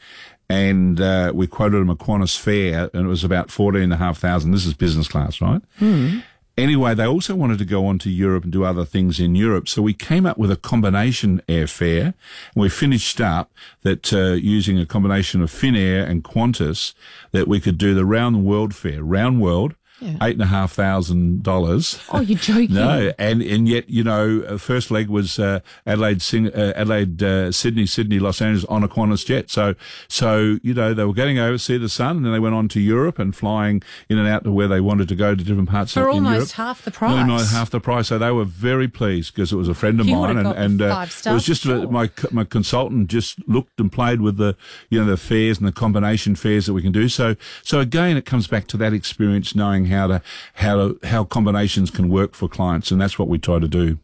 And 0.49 0.99
uh, 0.99 1.31
we 1.33 1.47
quoted 1.47 1.79
them 1.79 1.89
a 1.89 1.95
Qantas 1.95 2.37
fare, 2.37 2.89
and 2.93 3.05
it 3.05 3.09
was 3.09 3.23
about 3.23 3.49
fourteen 3.49 3.83
and 3.83 3.93
a 3.93 3.97
half 3.97 4.19
thousand. 4.19 4.51
This 4.51 4.65
is 4.65 4.73
business 4.73 5.07
class, 5.07 5.41
right? 5.41 5.61
Anyway, 6.55 6.93
they 6.93 7.07
also 7.07 7.33
wanted 7.33 7.57
to 7.57 7.65
go 7.65 7.87
on 7.87 7.97
to 7.97 8.11
Europe 8.11 8.43
and 8.43 8.53
do 8.53 8.63
other 8.63 8.85
things 8.85 9.19
in 9.19 9.33
Europe. 9.33 9.67
So 9.67 9.81
we 9.81 9.93
came 9.95 10.27
up 10.27 10.37
with 10.37 10.51
a 10.51 10.55
combination 10.55 11.41
airfare 11.47 12.13
and 12.53 12.61
we 12.61 12.69
finished 12.69 13.19
up 13.19 13.51
that 13.81 14.13
uh, 14.13 14.33
using 14.33 14.77
a 14.77 14.85
combination 14.85 15.41
of 15.41 15.49
Finnair 15.49 16.07
and 16.07 16.23
Qantas 16.23 16.93
that 17.31 17.47
we 17.47 17.59
could 17.59 17.79
do 17.79 17.95
the 17.95 18.05
round 18.05 18.35
the 18.35 18.39
world 18.39 18.75
fare, 18.75 19.01
round 19.01 19.41
world, 19.41 19.73
eight 20.21 20.33
and 20.33 20.41
a 20.41 20.45
half 20.47 20.73
thousand 20.73 21.43
dollars. 21.43 21.99
Oh, 22.11 22.21
you're 22.21 22.37
joking. 22.39 22.73
No, 22.75 23.11
and 23.17 23.41
and 23.41 23.67
yet 23.67 23.89
you 23.89 24.03
know, 24.03 24.43
uh, 24.47 24.57
first 24.57 24.91
leg 24.91 25.07
was 25.09 25.39
uh, 25.39 25.59
Adelaide, 25.85 26.21
Sing- 26.21 26.53
uh, 26.53 26.73
Adelaide, 26.75 27.21
uh, 27.23 27.51
Sydney, 27.51 27.85
Sydney, 27.85 28.19
Los 28.19 28.41
Angeles 28.41 28.65
on 28.65 28.83
a 28.83 28.87
Qantas 28.87 29.25
jet. 29.25 29.49
So 29.49 29.75
so 30.07 30.57
you 30.63 30.73
know 30.73 30.93
they 30.93 31.05
were 31.05 31.13
getting 31.13 31.39
over 31.39 31.53
to 31.53 31.59
see 31.59 31.77
the 31.77 31.89
sun, 31.89 32.17
and 32.17 32.25
then 32.25 32.33
they 32.33 32.39
went 32.39 32.55
on 32.55 32.67
to 32.69 32.79
Europe 32.79 33.19
and 33.19 33.35
flying 33.35 33.81
in 34.09 34.17
and 34.17 34.27
out 34.27 34.43
to 34.43 34.51
where 34.51 34.67
they 34.67 34.81
wanted 34.81 35.07
to 35.09 35.15
go 35.15 35.35
to 35.35 35.43
different 35.43 35.69
parts 35.69 35.93
For 35.93 36.07
of 36.09 36.15
almost 36.15 36.33
Europe. 36.35 36.49
half 36.51 36.81
the 36.83 36.91
price. 36.91 37.11
Almost 37.11 37.53
half 37.53 37.69
the 37.69 37.79
price. 37.79 38.07
So 38.07 38.17
they 38.17 38.31
were 38.31 38.45
very 38.45 38.87
pleased 38.87 39.33
because 39.33 39.51
it 39.51 39.55
was 39.55 39.67
a 39.69 39.73
friend 39.73 39.99
of 39.99 40.07
You 40.07 40.15
mine, 40.15 40.37
and 40.37 40.47
and 40.47 40.81
uh, 40.81 40.89
five 41.05 41.21
it 41.25 41.33
was 41.33 41.45
just 41.45 41.63
sure. 41.63 41.87
my 41.89 42.09
my 42.31 42.43
consultant 42.43 43.09
just 43.09 43.47
looked 43.47 43.79
and 43.79 43.91
played 43.91 44.21
with 44.21 44.37
the 44.37 44.55
you 44.89 44.99
know 44.99 45.05
the 45.09 45.17
fares 45.17 45.57
and 45.57 45.67
the 45.67 45.71
combination 45.71 46.35
fares 46.35 46.65
that 46.65 46.73
we 46.73 46.81
can 46.81 46.91
do. 46.91 47.07
So 47.09 47.35
so 47.63 47.79
again, 47.79 48.17
it 48.17 48.25
comes 48.25 48.47
back 48.47 48.67
to 48.67 48.77
that 48.77 48.93
experience, 48.93 49.55
knowing 49.55 49.85
how 49.93 50.07
to 50.07 50.21
how 50.55 50.75
to 50.75 51.07
how 51.07 51.23
combinations 51.23 51.89
can 51.89 52.09
work 52.09 52.33
for 52.35 52.47
clients, 52.47 52.91
and 52.91 52.99
that's 52.99 53.17
what 53.17 53.27
we 53.27 53.37
try 53.37 53.59
to 53.59 53.67
do. 53.67 53.99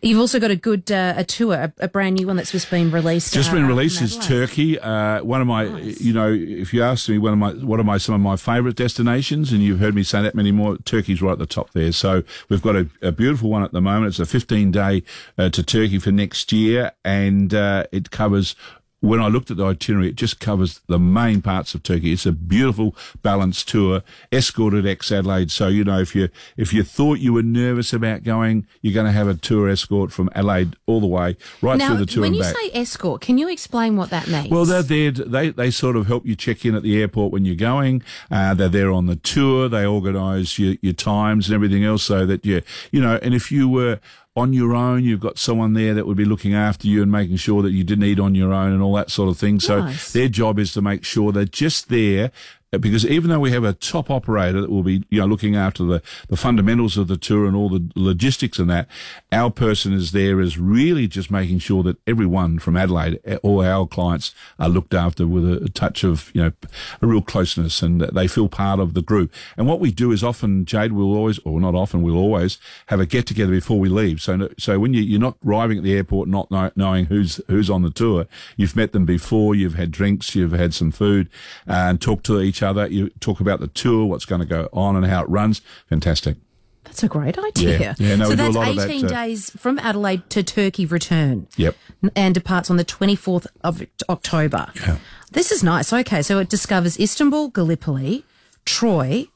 You've 0.00 0.18
also 0.18 0.40
got 0.40 0.50
a 0.50 0.56
good 0.56 0.90
uh, 0.90 1.14
a 1.16 1.24
tour, 1.24 1.54
a, 1.54 1.72
a 1.80 1.88
brand 1.88 2.14
new 2.14 2.26
one 2.26 2.36
that's 2.36 2.52
just 2.52 2.70
been 2.70 2.90
released. 2.90 3.34
Just 3.34 3.50
uh, 3.50 3.54
been 3.54 3.66
released 3.66 4.00
is 4.00 4.16
Turkey. 4.16 4.78
Uh, 4.78 5.22
one 5.22 5.40
of 5.40 5.46
my, 5.46 5.64
you 5.64 6.12
know, 6.14 6.32
if 6.32 6.72
you 6.72 6.82
ask 6.82 7.08
me, 7.08 7.18
one 7.18 7.32
of 7.34 7.38
my, 7.38 7.52
what 7.64 7.78
are 7.78 7.84
my 7.84 7.98
some 7.98 8.14
of 8.14 8.20
my 8.20 8.36
favourite 8.36 8.76
destinations, 8.76 9.52
and 9.52 9.62
you've 9.62 9.78
heard 9.78 9.94
me 9.94 10.02
say 10.02 10.22
that 10.22 10.34
many 10.34 10.50
more. 10.50 10.78
Turkey's 10.78 11.20
right 11.20 11.32
at 11.32 11.38
the 11.38 11.46
top 11.46 11.70
there. 11.72 11.92
So 11.92 12.22
we've 12.48 12.62
got 12.62 12.76
a, 12.76 12.88
a 13.02 13.12
beautiful 13.12 13.50
one 13.50 13.62
at 13.62 13.72
the 13.72 13.82
moment. 13.82 14.08
It's 14.08 14.18
a 14.18 14.26
15 14.26 14.70
day 14.70 15.02
uh, 15.36 15.50
to 15.50 15.62
Turkey 15.62 15.98
for 15.98 16.10
next 16.10 16.52
year, 16.52 16.92
and 17.04 17.52
uh, 17.52 17.84
it 17.92 18.10
covers. 18.10 18.54
When 19.00 19.20
I 19.20 19.28
looked 19.28 19.50
at 19.50 19.56
the 19.56 19.64
itinerary, 19.64 20.10
it 20.10 20.16
just 20.16 20.40
covers 20.40 20.80
the 20.86 20.98
main 20.98 21.40
parts 21.40 21.74
of 21.74 21.82
Turkey. 21.82 22.12
It's 22.12 22.26
a 22.26 22.32
beautiful, 22.32 22.94
balanced 23.22 23.68
tour, 23.68 24.02
escorted 24.30 24.86
ex 24.86 25.10
Adelaide. 25.10 25.50
So 25.50 25.68
you 25.68 25.84
know, 25.84 25.98
if 26.00 26.14
you 26.14 26.28
if 26.58 26.74
you 26.74 26.82
thought 26.82 27.18
you 27.18 27.32
were 27.32 27.42
nervous 27.42 27.92
about 27.94 28.24
going, 28.24 28.66
you're 28.82 28.92
going 28.92 29.06
to 29.06 29.12
have 29.12 29.26
a 29.26 29.34
tour 29.34 29.68
escort 29.70 30.12
from 30.12 30.28
Adelaide 30.34 30.76
all 30.86 31.00
the 31.00 31.06
way 31.06 31.36
right 31.62 31.78
Now, 31.78 31.88
through 31.88 31.98
the 31.98 32.06
tour 32.06 32.20
when 32.22 32.34
you 32.34 32.42
back. 32.42 32.54
say 32.54 32.70
escort, 32.74 33.22
can 33.22 33.38
you 33.38 33.48
explain 33.48 33.96
what 33.96 34.10
that 34.10 34.28
means? 34.28 34.50
Well, 34.50 34.66
they're 34.66 34.82
there. 34.82 35.10
They 35.12 35.48
they 35.50 35.70
sort 35.70 35.96
of 35.96 36.06
help 36.06 36.26
you 36.26 36.36
check 36.36 36.64
in 36.66 36.74
at 36.74 36.82
the 36.82 37.00
airport 37.00 37.32
when 37.32 37.44
you're 37.46 37.54
going. 37.56 38.02
Uh, 38.30 38.52
they're 38.52 38.68
there 38.68 38.90
on 38.92 39.06
the 39.06 39.16
tour. 39.16 39.68
They 39.68 39.86
organise 39.86 40.58
your 40.58 40.76
your 40.82 40.92
times 40.92 41.48
and 41.48 41.54
everything 41.54 41.84
else 41.84 42.02
so 42.02 42.26
that 42.26 42.44
you 42.44 42.60
you 42.92 43.00
know. 43.00 43.18
And 43.22 43.34
if 43.34 43.50
you 43.50 43.66
were 43.68 43.98
on 44.36 44.52
your 44.52 44.74
own, 44.74 45.02
you've 45.04 45.20
got 45.20 45.38
someone 45.38 45.72
there 45.74 45.92
that 45.94 46.06
would 46.06 46.16
be 46.16 46.24
looking 46.24 46.54
after 46.54 46.86
you 46.86 47.02
and 47.02 47.10
making 47.10 47.36
sure 47.36 47.62
that 47.62 47.72
you 47.72 47.82
didn't 47.82 48.04
eat 48.04 48.20
on 48.20 48.34
your 48.34 48.52
own 48.52 48.72
and 48.72 48.82
all 48.82 48.94
that 48.94 49.10
sort 49.10 49.28
of 49.28 49.36
thing. 49.36 49.58
So 49.60 49.80
Nice. 49.80 50.12
their 50.12 50.28
job 50.28 50.58
is 50.58 50.72
to 50.74 50.82
make 50.82 51.04
sure 51.04 51.32
they're 51.32 51.44
just 51.44 51.88
there. 51.88 52.30
Uh, 52.72 52.78
Because 52.78 53.04
even 53.06 53.30
though 53.30 53.40
we 53.40 53.50
have 53.50 53.64
a 53.64 53.72
top 53.72 54.10
operator 54.10 54.60
that 54.60 54.70
will 54.70 54.82
be, 54.82 55.04
you 55.10 55.20
know, 55.20 55.26
looking 55.26 55.56
after 55.56 55.84
the, 55.84 56.02
the 56.28 56.36
fundamentals 56.36 56.96
of 56.96 57.08
the 57.08 57.16
tour 57.16 57.46
and 57.46 57.56
all 57.56 57.68
the 57.68 57.90
logistics 57.94 58.58
and 58.58 58.70
that, 58.70 58.88
our 59.32 59.50
person 59.50 59.92
is 59.92 60.12
there 60.12 60.40
is 60.40 60.58
really 60.58 61.06
just 61.06 61.30
making 61.30 61.58
sure 61.58 61.82
that 61.82 61.96
everyone 62.06 62.58
from 62.58 62.76
Adelaide, 62.76 63.20
eh, 63.24 63.36
all 63.42 63.62
our 63.62 63.86
clients 63.86 64.34
are 64.58 64.68
looked 64.68 64.94
after 64.94 65.26
with 65.26 65.44
a, 65.44 65.68
touch 65.70 66.04
of, 66.04 66.30
you 66.34 66.42
know, 66.42 66.52
a 67.00 67.06
real 67.06 67.22
closeness 67.22 67.82
and 67.82 68.00
they 68.00 68.26
feel 68.26 68.48
part 68.48 68.80
of 68.80 68.94
the 68.94 69.02
group. 69.02 69.32
And 69.56 69.66
what 69.66 69.80
we 69.80 69.90
do 69.90 70.12
is 70.12 70.22
often, 70.24 70.64
Jade 70.64 70.92
will 70.92 71.14
always, 71.14 71.38
or 71.40 71.60
not 71.60 71.74
often, 71.74 72.02
we'll 72.02 72.16
always 72.16 72.58
have 72.86 73.00
a 73.00 73.06
get 73.06 73.26
together 73.26 73.52
before 73.52 73.78
we 73.78 73.88
leave. 73.88 74.20
So, 74.20 74.48
so 74.58 74.78
when 74.78 74.94
you, 74.94 75.02
you're 75.02 75.20
not 75.20 75.36
arriving 75.46 75.78
at 75.78 75.84
the 75.84 75.94
airport, 75.94 76.28
not 76.28 76.50
know, 76.50 76.70
knowing 76.76 77.06
who's, 77.06 77.40
who's 77.46 77.70
on 77.70 77.82
the 77.82 77.90
tour, 77.90 78.26
you've 78.56 78.76
met 78.76 78.92
them 78.92 79.04
before, 79.04 79.54
you've 79.54 79.74
had 79.74 79.90
drinks, 79.90 80.34
you've 80.34 80.52
had 80.52 80.74
some 80.74 80.90
food 80.90 81.28
and 81.66 82.00
talked 82.00 82.26
to 82.26 82.40
each 82.40 82.59
other. 82.62 82.86
You 82.86 83.10
talk 83.20 83.40
about 83.40 83.60
the 83.60 83.68
tour, 83.68 84.06
what's 84.06 84.24
going 84.24 84.40
to 84.40 84.46
go 84.46 84.68
on 84.72 84.96
and 84.96 85.06
how 85.06 85.22
it 85.22 85.28
runs. 85.28 85.62
Fantastic. 85.88 86.36
that's 86.84 87.02
a 87.02 87.08
great 87.08 87.38
idea. 87.38 87.78
Yeah. 87.78 87.94
Yeah, 87.98 88.16
no, 88.16 88.30
so 88.30 88.34
that's 88.36 88.54
lot 88.54 88.68
of 88.68 88.76
that, 88.76 88.90
18 88.90 89.04
uh, 89.04 89.08
days 89.08 89.50
from 89.50 89.78
Adelaide 89.78 90.28
to 90.30 90.42
Turkey 90.42 90.86
return. 90.86 91.46
Yep. 91.56 91.76
And 92.16 92.34
departs 92.34 92.70
on 92.70 92.76
the 92.76 92.84
24th 92.84 93.46
of 93.62 93.82
October. 94.08 94.72
Yeah. 94.76 94.98
This 95.32 95.52
is 95.52 95.62
nice. 95.62 95.92
Okay, 95.92 96.22
so 96.22 96.38
it 96.38 96.48
discovers 96.48 96.98
Istanbul, 96.98 97.48
Gallipoli, 97.50 98.24
Troy. 98.64 99.28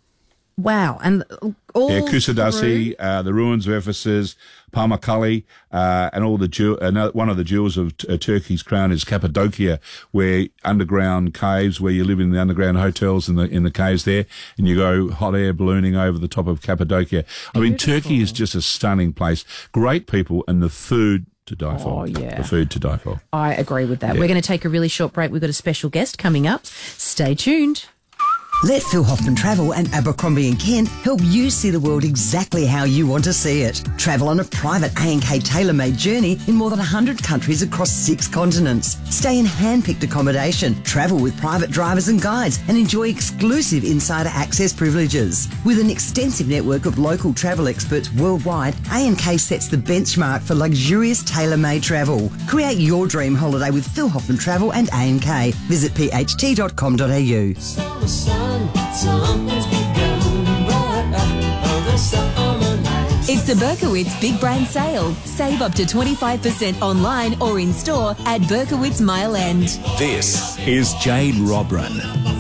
Wow, 0.56 1.00
and 1.02 1.24
all 1.74 1.90
Yeah, 1.90 2.00
Kusadasi, 2.02 2.94
uh, 2.98 3.22
the 3.22 3.34
ruins 3.34 3.66
of 3.66 3.72
Ephesus, 3.74 4.36
Pamukkale, 4.74 5.44
uh, 5.72 6.10
and 6.12 6.24
all 6.24 6.36
the 6.36 6.48
jewel, 6.48 6.78
another, 6.80 7.12
one 7.12 7.28
of 7.28 7.36
the 7.36 7.44
jewels 7.44 7.76
of 7.76 7.94
uh, 8.08 8.16
Turkey's 8.16 8.62
crown 8.62 8.92
is 8.92 9.04
Cappadocia, 9.04 9.80
where 10.10 10.48
underground 10.64 11.32
caves, 11.34 11.80
where 11.80 11.92
you 11.92 12.04
live 12.04 12.20
in 12.20 12.30
the 12.30 12.40
underground 12.40 12.78
hotels 12.78 13.28
in 13.28 13.36
the 13.36 13.44
in 13.44 13.62
the 13.62 13.70
caves 13.70 14.04
there, 14.04 14.26
and 14.58 14.66
you 14.66 14.76
go 14.76 15.10
hot 15.10 15.34
air 15.34 15.52
ballooning 15.52 15.96
over 15.96 16.18
the 16.18 16.28
top 16.28 16.46
of 16.46 16.60
Cappadocia. 16.60 17.24
I 17.54 17.60
mean, 17.60 17.76
Turkey 17.76 18.20
is 18.20 18.32
just 18.32 18.54
a 18.54 18.62
stunning 18.62 19.12
place. 19.12 19.44
Great 19.72 20.06
people, 20.06 20.44
and 20.48 20.62
the 20.62 20.68
food 20.68 21.26
to 21.46 21.54
die 21.54 21.78
for. 21.78 22.02
Oh, 22.02 22.04
yeah. 22.04 22.38
the 22.38 22.44
food 22.44 22.70
to 22.72 22.78
die 22.78 22.96
for. 22.96 23.20
I 23.32 23.54
agree 23.54 23.84
with 23.84 24.00
that. 24.00 24.14
We're 24.14 24.28
going 24.28 24.40
to 24.40 24.46
take 24.46 24.64
a 24.64 24.68
really 24.68 24.88
short 24.88 25.12
break. 25.12 25.30
We've 25.30 25.40
got 25.40 25.50
a 25.50 25.54
special 25.54 25.90
guest 25.90 26.18
coming 26.18 26.46
up. 26.46 26.66
Stay 26.66 27.34
tuned. 27.34 27.86
Let 28.64 28.82
Phil 28.82 29.04
Hoffman 29.04 29.34
Travel 29.34 29.74
and 29.74 29.92
Abercrombie 29.92 30.48
and 30.48 30.58
Kent 30.58 30.88
help 30.88 31.20
you 31.22 31.50
see 31.50 31.68
the 31.68 31.78
world 31.78 32.02
exactly 32.02 32.64
how 32.64 32.84
you 32.84 33.06
want 33.06 33.24
to 33.24 33.34
see 33.34 33.60
it. 33.60 33.84
Travel 33.98 34.28
on 34.28 34.40
a 34.40 34.44
private 34.44 34.90
A&K 34.98 35.40
tailor-made 35.40 35.98
journey 35.98 36.40
in 36.46 36.54
more 36.54 36.70
than 36.70 36.78
100 36.78 37.22
countries 37.22 37.60
across 37.60 37.90
six 37.92 38.26
continents. 38.26 38.96
Stay 39.14 39.38
in 39.38 39.44
hand-picked 39.44 40.02
accommodation, 40.02 40.82
travel 40.82 41.18
with 41.18 41.38
private 41.38 41.70
drivers 41.70 42.08
and 42.08 42.22
guides, 42.22 42.58
and 42.66 42.78
enjoy 42.78 43.06
exclusive 43.08 43.84
insider 43.84 44.30
access 44.32 44.72
privileges. 44.72 45.46
With 45.66 45.78
an 45.78 45.90
extensive 45.90 46.48
network 46.48 46.86
of 46.86 46.98
local 46.98 47.34
travel 47.34 47.68
experts 47.68 48.10
worldwide, 48.14 48.74
A&K 48.94 49.36
sets 49.36 49.68
the 49.68 49.76
benchmark 49.76 50.40
for 50.40 50.54
luxurious 50.54 51.22
tailor-made 51.24 51.82
travel. 51.82 52.32
Create 52.48 52.78
your 52.78 53.06
dream 53.08 53.34
holiday 53.34 53.70
with 53.70 53.86
Phil 53.86 54.08
Hoffman 54.08 54.38
Travel 54.38 54.72
and 54.72 54.88
A&K. 54.94 55.52
Visit 55.68 55.92
pht.com.au. 55.92 56.54
It's 63.26 63.46
the 63.46 63.54
Berkowitz 63.54 64.20
Big 64.20 64.38
Brand 64.38 64.66
Sale. 64.66 65.12
Save 65.24 65.62
up 65.62 65.72
to 65.72 65.82
25% 65.82 66.80
online 66.80 67.40
or 67.40 67.58
in 67.58 67.72
store 67.72 68.10
at 68.26 68.40
Berkowitz 68.42 69.00
Mile 69.00 69.36
End. 69.36 69.68
This 69.98 70.58
is 70.66 70.94
Jade 70.94 71.34
Robran 71.36 72.33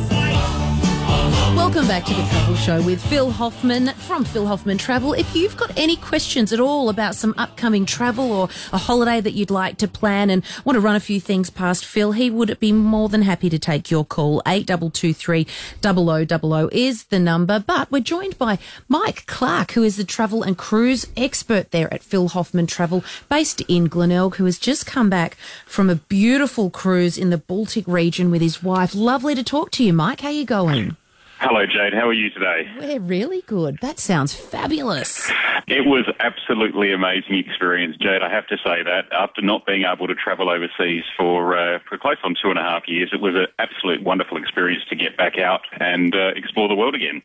Welcome 1.64 1.88
back 1.88 2.04
to 2.04 2.12
the 2.12 2.22
Travel 2.24 2.56
Show 2.56 2.82
with 2.82 3.02
Phil 3.06 3.30
Hoffman 3.30 3.88
from 3.94 4.22
Phil 4.22 4.46
Hoffman 4.46 4.76
Travel. 4.76 5.14
If 5.14 5.34
you've 5.34 5.56
got 5.56 5.76
any 5.78 5.96
questions 5.96 6.52
at 6.52 6.60
all 6.60 6.90
about 6.90 7.14
some 7.14 7.34
upcoming 7.38 7.86
travel 7.86 8.30
or 8.30 8.50
a 8.70 8.76
holiday 8.76 9.22
that 9.22 9.32
you'd 9.32 9.50
like 9.50 9.78
to 9.78 9.88
plan 9.88 10.28
and 10.28 10.44
want 10.66 10.76
to 10.76 10.80
run 10.80 10.94
a 10.94 11.00
few 11.00 11.20
things 11.20 11.48
past 11.48 11.86
Phil, 11.86 12.12
he 12.12 12.30
would 12.30 12.60
be 12.60 12.70
more 12.70 13.08
than 13.08 13.22
happy 13.22 13.48
to 13.48 13.58
take 13.58 13.90
your 13.90 14.04
call. 14.04 14.42
8223 14.46 15.46
0000 15.80 16.68
is 16.70 17.04
the 17.04 17.18
number. 17.18 17.58
But 17.66 17.90
we're 17.90 18.00
joined 18.00 18.36
by 18.36 18.58
Mike 18.86 19.24
Clark, 19.24 19.72
who 19.72 19.82
is 19.82 19.96
the 19.96 20.04
travel 20.04 20.42
and 20.42 20.58
cruise 20.58 21.06
expert 21.16 21.70
there 21.70 21.92
at 21.92 22.02
Phil 22.02 22.28
Hoffman 22.28 22.66
Travel, 22.66 23.02
based 23.30 23.62
in 23.62 23.86
Glenelg, 23.86 24.36
who 24.36 24.44
has 24.44 24.58
just 24.58 24.84
come 24.84 25.08
back 25.08 25.34
from 25.64 25.88
a 25.88 25.96
beautiful 25.96 26.68
cruise 26.68 27.16
in 27.16 27.30
the 27.30 27.38
Baltic 27.38 27.88
region 27.88 28.30
with 28.30 28.42
his 28.42 28.62
wife. 28.62 28.94
Lovely 28.94 29.34
to 29.34 29.42
talk 29.42 29.70
to 29.72 29.82
you, 29.82 29.94
Mike. 29.94 30.20
How 30.20 30.28
you 30.28 30.44
going? 30.44 30.98
Hello, 31.38 31.66
Jade. 31.66 31.92
How 31.92 32.08
are 32.08 32.12
you 32.12 32.30
today? 32.30 32.68
We're 32.78 33.00
really 33.00 33.42
good. 33.42 33.78
That 33.80 33.98
sounds 33.98 34.34
fabulous. 34.34 35.30
It 35.66 35.86
was 35.86 36.04
absolutely 36.20 36.92
amazing 36.92 37.36
experience, 37.36 37.96
Jade. 37.96 38.22
I 38.22 38.30
have 38.30 38.46
to 38.48 38.56
say 38.58 38.82
that 38.82 39.04
after 39.12 39.42
not 39.42 39.66
being 39.66 39.84
able 39.84 40.06
to 40.06 40.14
travel 40.14 40.48
overseas 40.48 41.04
for 41.16 41.56
uh, 41.56 41.78
for 41.88 41.98
close 41.98 42.16
on 42.22 42.34
two 42.40 42.50
and 42.50 42.58
a 42.58 42.62
half 42.62 42.82
years, 42.86 43.10
it 43.12 43.20
was 43.20 43.34
an 43.34 43.46
absolute 43.58 44.02
wonderful 44.02 44.36
experience 44.36 44.84
to 44.90 44.96
get 44.96 45.16
back 45.16 45.38
out 45.38 45.62
and 45.80 46.14
uh, 46.14 46.28
explore 46.36 46.68
the 46.68 46.74
world 46.74 46.94
again. 46.94 47.22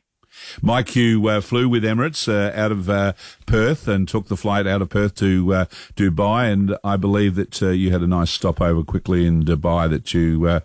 Mike, 0.61 0.95
you 0.95 1.27
uh, 1.27 1.41
flew 1.41 1.67
with 1.67 1.83
Emirates 1.83 2.27
uh, 2.27 2.57
out 2.59 2.71
of 2.71 2.89
uh, 2.89 3.13
Perth 3.45 3.87
and 3.87 4.07
took 4.07 4.27
the 4.27 4.37
flight 4.37 4.67
out 4.67 4.81
of 4.81 4.89
Perth 4.89 5.15
to 5.15 5.53
uh, 5.53 5.65
Dubai, 5.95 6.51
and 6.51 6.77
I 6.83 6.97
believe 6.97 7.35
that 7.35 7.61
uh, 7.63 7.69
you 7.69 7.91
had 7.91 8.01
a 8.01 8.07
nice 8.07 8.29
stopover 8.29 8.83
quickly 8.83 9.25
in 9.25 9.43
Dubai 9.43 9.89
that 9.89 10.13
you 10.13 10.45
uh, 10.45 10.59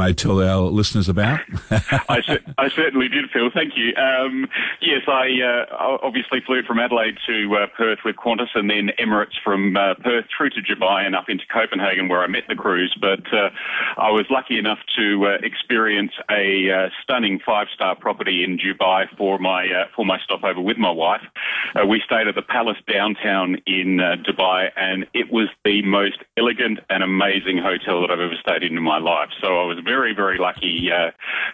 may 0.00 0.12
tell 0.14 0.42
our 0.42 0.62
listeners 0.62 1.08
about. 1.08 1.40
I, 2.08 2.22
cer- 2.22 2.40
I 2.56 2.68
certainly 2.70 3.08
did, 3.08 3.30
Phil. 3.30 3.50
Thank 3.52 3.76
you. 3.76 3.94
Um, 3.96 4.48
yes, 4.80 5.02
I 5.06 5.28
uh, 5.44 5.98
obviously 6.02 6.40
flew 6.46 6.62
from 6.62 6.78
Adelaide 6.78 7.18
to 7.26 7.56
uh, 7.56 7.66
Perth 7.76 7.98
with 8.04 8.16
Qantas 8.16 8.48
and 8.54 8.70
then 8.70 8.90
Emirates 8.98 9.36
from 9.44 9.76
uh, 9.76 9.94
Perth 10.02 10.24
through 10.36 10.50
to 10.50 10.62
Dubai 10.62 11.04
and 11.04 11.14
up 11.14 11.28
into 11.28 11.44
Copenhagen 11.52 12.08
where 12.08 12.22
I 12.22 12.28
met 12.28 12.44
the 12.48 12.54
crews. 12.54 12.96
But 13.00 13.20
uh, 13.32 13.50
I 13.98 14.10
was 14.10 14.24
lucky 14.30 14.58
enough 14.58 14.78
to 14.96 15.26
uh, 15.26 15.46
experience 15.46 16.12
a 16.30 16.70
uh, 16.70 16.88
stunning 17.02 17.38
five-star 17.44 17.96
property 17.96 18.42
in 18.42 18.58
Dubai 18.58 19.04
for 19.18 19.38
my 19.38 19.66
for 19.94 20.06
my 20.06 20.18
stopover 20.24 20.60
with 20.60 20.78
my 20.78 20.90
wife. 20.90 21.22
We 21.86 22.02
stayed 22.04 22.26
at 22.26 22.34
the 22.34 22.42
Palace 22.42 22.78
downtown 22.90 23.56
in 23.66 23.98
Dubai, 23.98 24.70
and 24.76 25.06
it 25.14 25.30
was 25.30 25.48
the 25.64 25.82
most 25.82 26.18
elegant 26.36 26.80
and 26.88 27.02
amazing 27.02 27.58
hotel 27.58 28.00
that 28.00 28.10
I've 28.10 28.20
ever 28.20 28.36
stayed 28.40 28.62
in 28.62 28.76
in 28.76 28.82
my 28.82 28.98
life. 28.98 29.28
So 29.40 29.60
I 29.60 29.64
was 29.64 29.78
very, 29.92 30.12
very 30.22 30.38
lucky 30.38 30.74
uh, 30.98 31.10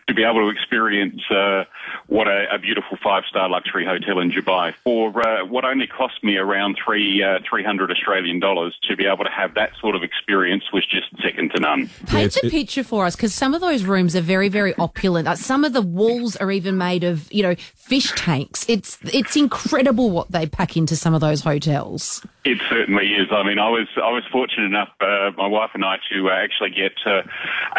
to 0.08 0.12
be 0.18 0.22
able 0.28 0.40
to 0.46 0.50
experience 0.56 1.22
uh, 1.30 1.64
what 2.06 2.26
a, 2.36 2.40
a 2.56 2.58
beautiful 2.58 2.96
five-star 3.02 3.48
luxury 3.56 3.84
hotel 3.92 4.16
in 4.22 4.28
Dubai 4.30 4.66
for 4.84 5.02
uh, 5.26 5.44
what 5.54 5.64
only 5.64 5.86
cost 5.86 6.18
me 6.28 6.34
around 6.36 6.72
three 6.84 7.22
uh, 7.22 7.38
three 7.48 7.64
hundred 7.64 7.88
Australian 7.90 8.38
dollars. 8.40 8.72
To 8.88 8.96
be 8.96 9.06
able 9.06 9.24
to 9.24 9.34
have 9.40 9.54
that 9.54 9.70
sort 9.82 9.94
of 9.96 10.02
experience 10.10 10.64
was 10.72 10.84
just 10.96 11.08
second 11.22 11.52
to 11.54 11.60
none. 11.60 11.80
Paint 12.06 12.36
it's- 12.36 12.40
the 12.42 12.50
picture 12.50 12.84
for 12.92 13.00
us 13.06 13.16
because 13.16 13.34
some 13.34 13.52
of 13.54 13.60
those 13.60 13.82
rooms 13.84 14.12
are 14.18 14.26
very, 14.36 14.48
very 14.60 14.74
opulent. 14.86 15.26
Uh, 15.28 15.34
Some 15.34 15.64
of 15.64 15.72
the 15.72 15.82
walls 15.82 16.36
are 16.42 16.50
even 16.58 16.74
made 16.88 17.02
of, 17.04 17.16
you 17.32 17.42
know, 17.42 17.54
fish 17.74 18.12
tanks. 18.16 18.58
It's 18.68 18.98
it's 19.20 19.34
incredible 19.36 20.10
what 20.10 20.30
they 20.30 20.46
pack 20.46 20.76
into 20.76 20.94
some 20.96 21.14
of 21.14 21.20
those 21.20 21.40
hotels. 21.50 22.24
It 22.44 22.58
certainly 22.68 23.06
is. 23.20 23.28
I 23.30 23.42
mean, 23.48 23.58
I 23.58 23.70
was 23.70 23.88
I 23.96 24.10
was 24.10 24.24
fortunate 24.30 24.66
enough, 24.66 24.90
uh, 25.00 25.30
my 25.36 25.48
wife 25.58 25.70
and 25.74 25.84
I, 25.84 25.96
to 26.12 26.28
uh, 26.28 26.32
actually 26.44 26.70
get 26.70 26.92
uh, 27.06 27.22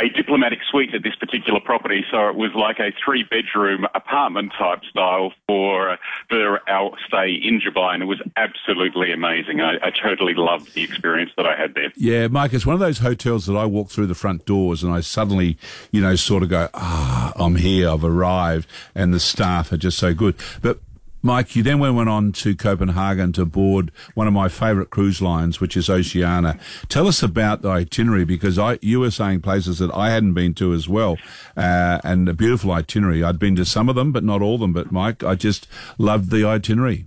a 0.03 0.09
diplomatic 0.37 0.59
suite 0.69 0.93
at 0.93 1.01
this 1.01 1.15
particular 1.15 1.59
property. 1.59 2.05
So 2.11 2.29
it 2.29 2.35
was 2.35 2.51
like 2.53 2.79
a 2.79 2.91
three 3.03 3.23
bedroom 3.23 3.87
apartment 3.95 4.53
type 4.57 4.83
style 4.89 5.33
for 5.47 5.97
for 6.29 6.69
our 6.69 6.91
stay 7.07 7.33
in 7.33 7.59
Dubai, 7.59 7.95
and 7.95 8.03
it 8.03 8.05
was 8.05 8.21
absolutely 8.35 9.11
amazing. 9.11 9.61
I, 9.61 9.75
I 9.81 9.89
totally 9.91 10.35
loved 10.35 10.75
the 10.75 10.83
experience 10.83 11.31
that 11.37 11.47
I 11.47 11.55
had 11.55 11.73
there. 11.73 11.91
Yeah, 11.95 12.27
Mike, 12.27 12.53
it's 12.53 12.65
one 12.65 12.75
of 12.75 12.79
those 12.79 12.99
hotels 12.99 13.47
that 13.47 13.55
I 13.55 13.65
walk 13.65 13.89
through 13.89 14.07
the 14.07 14.15
front 14.15 14.45
doors 14.45 14.83
and 14.83 14.93
I 14.93 15.01
suddenly, 15.01 15.57
you 15.91 16.01
know, 16.01 16.15
sort 16.15 16.43
of 16.43 16.49
go, 16.49 16.69
ah, 16.73 17.33
I'm 17.35 17.55
here, 17.55 17.89
I've 17.89 18.03
arrived, 18.03 18.69
and 18.93 19.13
the 19.13 19.19
staff 19.19 19.71
are 19.71 19.77
just 19.77 19.97
so 19.97 20.13
good. 20.13 20.35
But 20.61 20.79
Mike, 21.21 21.55
you 21.55 21.63
then 21.63 21.79
went 21.79 22.09
on 22.09 22.31
to 22.31 22.55
Copenhagen 22.55 23.33
to 23.33 23.45
board 23.45 23.91
one 24.13 24.27
of 24.27 24.33
my 24.33 24.47
favourite 24.47 24.89
cruise 24.89 25.21
lines, 25.21 25.59
which 25.59 25.75
is 25.75 25.89
Oceania. 25.89 26.59
Tell 26.89 27.07
us 27.07 27.23
about 27.23 27.61
the 27.61 27.69
itinerary 27.69 28.23
because 28.23 28.59
I, 28.59 28.77
you 28.81 28.99
were 28.99 29.11
saying 29.11 29.41
places 29.41 29.79
that 29.79 29.93
I 29.93 30.11
hadn't 30.11 30.33
been 30.33 30.53
to 30.55 30.73
as 30.73 30.87
well, 30.87 31.17
uh, 31.55 31.99
and 32.03 32.29
a 32.29 32.33
beautiful 32.33 32.71
itinerary. 32.71 33.23
I'd 33.23 33.39
been 33.39 33.55
to 33.55 33.65
some 33.65 33.89
of 33.89 33.95
them, 33.95 34.11
but 34.11 34.23
not 34.23 34.41
all 34.41 34.55
of 34.55 34.61
them. 34.61 34.73
But 34.73 34.91
Mike, 34.91 35.23
I 35.23 35.35
just 35.35 35.67
loved 35.97 36.29
the 36.29 36.45
itinerary. 36.45 37.05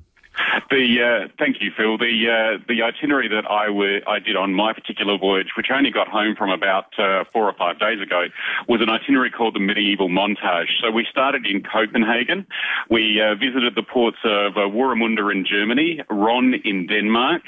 The 0.70 1.02
uh, 1.02 1.28
thank 1.38 1.60
you, 1.60 1.70
Phil. 1.76 1.98
The 1.98 2.14
uh, 2.28 2.64
the 2.68 2.82
itinerary 2.82 3.28
that 3.28 3.44
I 3.50 4.18
did 4.18 4.36
on 4.36 4.54
my 4.54 4.72
particular 4.72 5.18
voyage, 5.18 5.48
which 5.56 5.66
I 5.70 5.78
only 5.78 5.90
got 5.90 6.08
home 6.08 6.36
from 6.36 6.50
about 6.50 6.98
uh, 6.98 7.24
four 7.32 7.44
or 7.44 7.52
five 7.54 7.78
days 7.78 8.00
ago, 8.00 8.26
was 8.68 8.80
an 8.80 8.88
itinerary 8.88 9.30
called 9.30 9.54
the 9.54 9.60
Medieval 9.60 10.08
Montage. 10.08 10.68
So 10.80 10.90
we 10.90 11.06
started 11.10 11.46
in 11.46 11.62
Copenhagen. 11.62 12.46
We 12.88 13.20
uh, 13.20 13.34
visited 13.34 13.74
the 13.74 13.82
ports 13.82 14.18
of 14.24 14.56
uh, 14.56 14.60
Warnemünde 14.60 15.32
in 15.32 15.44
Germany, 15.44 16.02
Rønne 16.10 16.60
in 16.64 16.86
Denmark. 16.86 17.42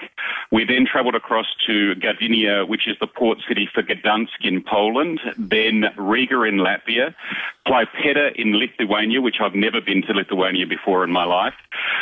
We 0.50 0.64
then 0.64 0.87
travelled 0.87 1.14
across 1.14 1.46
to 1.66 1.94
Gdynia, 1.94 2.68
which 2.68 2.87
is 2.87 2.96
the 3.00 3.06
port 3.06 3.38
city 3.49 3.68
for 3.72 3.82
Gdansk 3.82 4.42
in 4.42 4.62
Poland. 4.62 5.20
Then 5.38 5.87
Riga 5.96 6.42
in 6.42 6.56
Latvia, 6.56 7.14
Klaipeda 7.66 8.34
in 8.37 8.54
Lithuania, 8.58 9.20
which 9.20 9.37
I've 9.40 9.54
never 9.54 9.80
been 9.80 10.02
to 10.02 10.12
Lithuania 10.12 10.66
before 10.66 11.04
in 11.04 11.11
my 11.11 11.25
life. 11.25 11.54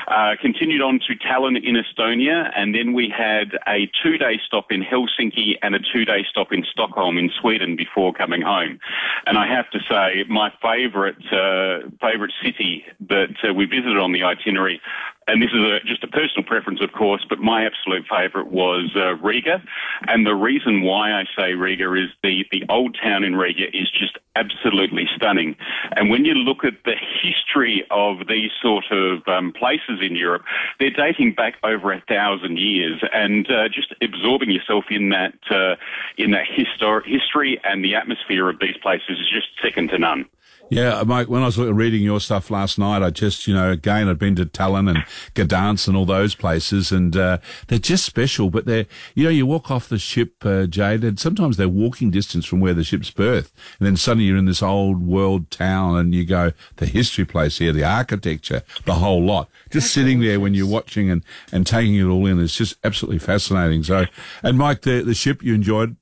Uh, 0.09 0.35
on 0.83 1.01
to 1.07 1.15
Tallinn 1.17 1.57
in 1.63 1.77
Estonia, 1.77 2.51
and 2.57 2.75
then 2.75 2.93
we 2.93 3.09
had 3.09 3.59
a 3.67 3.91
two-day 4.03 4.41
stop 4.47 4.71
in 4.71 4.83
Helsinki 4.83 5.55
and 5.63 5.75
a 5.75 5.79
two-day 5.79 6.25
stop 6.29 6.53
in 6.53 6.65
Stockholm 6.71 7.19
in 7.19 7.31
Sweden 7.41 7.77
before 7.77 8.13
coming 8.13 8.43
home. 8.43 8.81
And 9.27 9.39
I 9.39 9.47
have 9.47 9.71
to 9.71 9.79
say, 9.89 10.25
my 10.29 10.53
favourite 10.63 11.17
uh, 11.33 11.89
favourite 12.01 12.33
city 12.43 12.85
that 13.09 13.37
uh, 13.49 13.55
we 13.55 13.67
visited 13.67 13.99
on 13.99 14.13
the 14.13 14.23
itinerary 14.23 14.81
and 15.27 15.41
this 15.43 15.51
is 15.51 15.61
a, 15.61 15.79
just 15.87 16.03
a 16.03 16.09
personal 16.09 16.45
preference, 16.45 16.81
of 16.83 16.93
course, 16.93 17.25
but 17.29 17.39
my 17.39 17.65
absolute 17.65 18.05
favourite 18.09 18.49
was 18.49 18.91
uh, 18.97 19.15
Riga. 19.17 19.63
And 20.09 20.27
the 20.27 20.35
reason 20.35 20.83
why 20.83 21.13
I 21.13 21.25
say 21.39 21.53
Riga 21.55 21.93
is 21.95 22.09
the, 22.23 22.45
the 22.51 22.65
old 22.69 22.97
town 23.01 23.23
in 23.23 23.37
Riga 23.37 23.69
is 23.77 23.91
just 23.91 24.19
absolutely 24.35 25.07
stunning. 25.15 25.57
And 25.97 26.11
when 26.11 26.25
you 26.25 26.35
look 26.35 26.65
at 26.65 26.75
the 26.85 26.97
history 27.23 27.85
of 27.91 28.27
these 28.29 28.51
sort 28.63 28.85
of 28.91 29.27
um, 29.29 29.53
places 29.53 30.01
in 30.01 30.17
Europe, 30.17 30.43
they're 30.79 30.91
dating 30.91 31.35
back 31.35 31.55
over 31.63 31.93
a 31.93 32.03
thousand 32.09 32.59
years, 32.59 33.03
and 33.13 33.49
uh, 33.51 33.69
just 33.69 33.95
absorbing 34.03 34.51
yourself 34.51 34.85
in 34.91 35.11
that 35.11 35.35
uh, 35.51 35.77
in 36.17 36.31
that 36.31 36.47
histor- 36.47 37.05
history 37.05 37.61
and 37.65 37.85
the 37.85 37.95
atmosphere 37.95 38.49
of 38.49 38.59
these 38.61 38.77
places 38.83 39.19
is 39.19 39.31
just 39.31 39.49
second 39.63 39.89
to 39.91 39.99
none. 39.99 40.27
Yeah, 40.71 41.03
Mike, 41.05 41.29
when 41.29 41.43
I 41.43 41.47
was 41.47 41.59
reading 41.59 42.03
your 42.03 42.21
stuff 42.21 42.49
last 42.49 42.79
night, 42.79 43.03
I 43.03 43.11
just, 43.11 43.49
you 43.49 43.55
know, 43.55 43.73
again, 43.73 44.09
I'd 44.09 44.21
been 44.21 44.37
to 44.37 44.47
Tallinn 44.47 44.89
and 44.89 45.05
Gdansk 45.35 45.89
and 45.89 45.97
all 45.97 46.07
those 46.07 46.37
places, 46.37 46.93
and 46.93 47.17
uh, 47.17 47.39
they're 47.67 47.81
just 47.81 48.05
special. 48.05 48.51
But 48.51 48.67
they're, 48.67 48.87
you 49.17 49.25
know, 49.25 49.31
you 49.31 49.47
walk 49.47 49.69
off 49.71 49.89
the 49.89 49.99
ship, 49.99 50.35
uh, 50.47 50.67
Jade, 50.67 51.03
and 51.03 51.19
sometimes 51.19 51.57
they're 51.57 51.69
walking 51.69 52.13
distance 52.13 52.47
from 52.47 52.61
where 52.61 52.73
the 52.73 52.85
ship's 52.85 53.11
berth. 53.11 53.53
And 53.81 53.87
then 53.87 53.97
suddenly 53.97 54.27
you're 54.27 54.37
in 54.37 54.45
this 54.45 54.63
old 54.63 55.05
world 55.05 55.51
town, 55.51 55.97
and 55.97 56.15
you 56.15 56.25
go, 56.25 56.53
the 56.77 56.87
history 56.87 57.25
place 57.25 57.59
here, 57.59 57.73
the 57.73 57.85
architecture, 57.85 58.63
the 58.85 58.95
whole 58.95 59.25
lot. 59.25 59.49
Just 59.71 59.93
sitting 59.93 60.21
there 60.21 60.39
when 60.39 60.55
you're 60.55 60.69
watching 60.69 61.11
and, 61.11 61.25
and 61.51 61.67
taking 61.67 61.97
it 61.97 62.05
all 62.05 62.27
in, 62.27 62.41
it's 62.41 62.57
just 62.57 62.77
absolutely 62.85 63.19
fascinating. 63.19 63.83
So, 63.83 64.05
and 64.45 64.57
Mike, 64.57 64.83
the, 64.83 65.03
the 65.03 65.15
ship 65.15 65.43
you 65.43 65.53
enjoyed, 65.53 65.97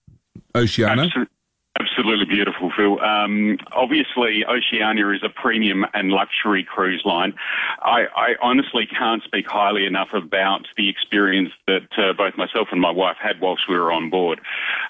Oceania? 0.55 1.07
Absol- 1.07 1.27
Absolutely 1.81 2.27
beautiful, 2.27 2.48
Phil. 2.79 3.01
Um, 3.01 3.59
obviously, 3.73 4.45
Oceania 4.47 5.11
is 5.11 5.23
a 5.25 5.29
premium 5.29 5.85
and 5.93 6.11
luxury 6.11 6.65
cruise 6.65 7.03
line. 7.05 7.35
I, 7.83 8.07
I 8.15 8.29
honestly 8.41 8.87
can't 8.87 9.23
speak 9.25 9.47
highly 9.49 9.85
enough 9.85 10.09
about 10.15 10.67
the 10.77 10.89
experience 10.89 11.51
that 11.67 11.89
uh, 11.99 12.13
both 12.13 12.37
myself 12.37 12.69
and 12.71 12.81
my 12.81 12.91
wife 12.91 13.17
had 13.21 13.41
whilst 13.41 13.63
we 13.69 13.77
were 13.77 13.91
on 13.91 14.11
board. 14.11 14.41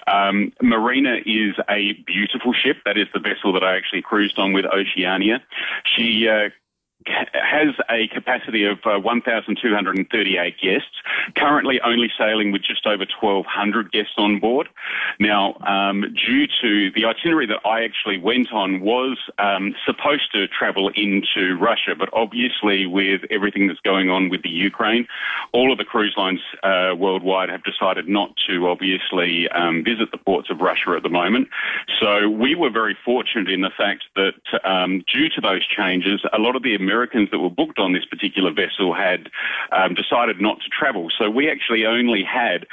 Um, 0.07 0.53
Marina 0.61 1.17
is 1.25 1.55
a 1.69 1.93
beautiful 2.05 2.53
ship. 2.53 2.77
That 2.85 2.97
is 2.97 3.07
the 3.13 3.19
vessel 3.19 3.51
that 3.53 3.63
I 3.63 3.75
actually 3.75 4.03
cruised 4.03 4.37
on 4.37 4.53
with 4.53 4.65
Oceania. 4.65 5.41
She 5.83 6.27
uh, 6.27 6.49
has 7.05 7.69
a 7.89 8.07
capacity 8.09 8.65
of 8.65 8.79
uh, 8.85 8.99
1,238 8.99 10.55
guests. 10.61 10.87
Currently, 11.35 11.79
only 11.81 12.11
sailing 12.17 12.51
with 12.51 12.61
just 12.61 12.85
over 12.85 13.05
1,200 13.19 13.91
guests 13.91 14.13
on 14.17 14.39
board. 14.39 14.67
Now, 15.19 15.55
um, 15.65 16.01
due 16.01 16.47
to 16.61 16.91
the 16.91 17.05
itinerary 17.05 17.47
that 17.47 17.65
I 17.65 17.83
actually 17.83 18.17
went 18.17 18.51
on 18.51 18.81
was 18.81 19.17
um, 19.37 19.75
supposed 19.85 20.31
to 20.33 20.47
travel 20.47 20.89
into 20.89 21.57
Russia, 21.57 21.95
but 21.97 22.09
obviously 22.11 22.85
with 22.85 23.21
everything 23.29 23.67
that's 23.67 23.79
going 23.79 24.09
on 24.09 24.29
with 24.29 24.43
the 24.43 24.49
Ukraine, 24.49 25.07
all 25.53 25.71
of 25.71 25.77
the 25.77 25.85
cruise 25.85 26.15
lines 26.17 26.41
uh, 26.63 26.93
worldwide 26.97 27.49
have 27.49 27.63
decided 27.63 28.09
not 28.09 28.31
to 28.47 28.67
obviously 28.67 29.47
um, 29.49 29.83
visit 29.83 30.11
the 30.11 30.17
ports 30.17 30.49
of 30.49 30.59
Russia 30.59 30.91
at 30.97 31.03
the 31.03 31.09
moment. 31.09 31.47
So 32.01 32.29
we 32.29 32.55
were 32.55 32.69
very 32.69 32.97
fortunate 33.05 33.49
in 33.49 33.61
the 33.61 33.71
fact 33.75 34.03
that 34.15 34.33
um, 34.63 35.03
due 35.11 35.29
to 35.29 35.41
those 35.41 35.65
changes, 35.65 36.21
a 36.33 36.39
lot 36.39 36.55
of 36.55 36.63
the 36.63 36.75
Americans 36.89 37.29
that 37.31 37.39
were 37.39 37.49
booked 37.49 37.77
on 37.77 37.93
this 37.93 38.05
particular 38.05 38.51
vessel 38.51 38.95
had 38.95 39.29
um, 39.71 39.93
decided 39.93 40.41
not 40.41 40.57
to 40.61 40.69
travel. 40.69 41.09
So 41.17 41.29
we 41.29 41.49
actually 41.49 41.85
only 41.85 42.23
had 42.23 42.65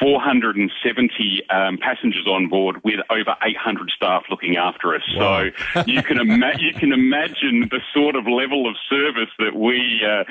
470 0.00 1.42
um, 1.50 1.78
passengers 1.78 2.26
on 2.26 2.48
board 2.48 2.82
with 2.84 3.00
over 3.10 3.36
800 3.42 3.90
staff 3.90 4.24
looking 4.30 4.56
after 4.56 4.94
us. 4.94 5.02
So 5.14 5.50
you 5.86 6.02
can 6.02 6.18
ima- 6.20 6.58
you 6.58 6.72
can 6.72 6.92
imagine 6.92 7.68
the 7.70 7.80
sort 7.92 8.16
of 8.16 8.26
level 8.26 8.68
of 8.68 8.76
service 8.88 9.30
that 9.38 9.54
we 9.54 10.00
uh, 10.04 10.24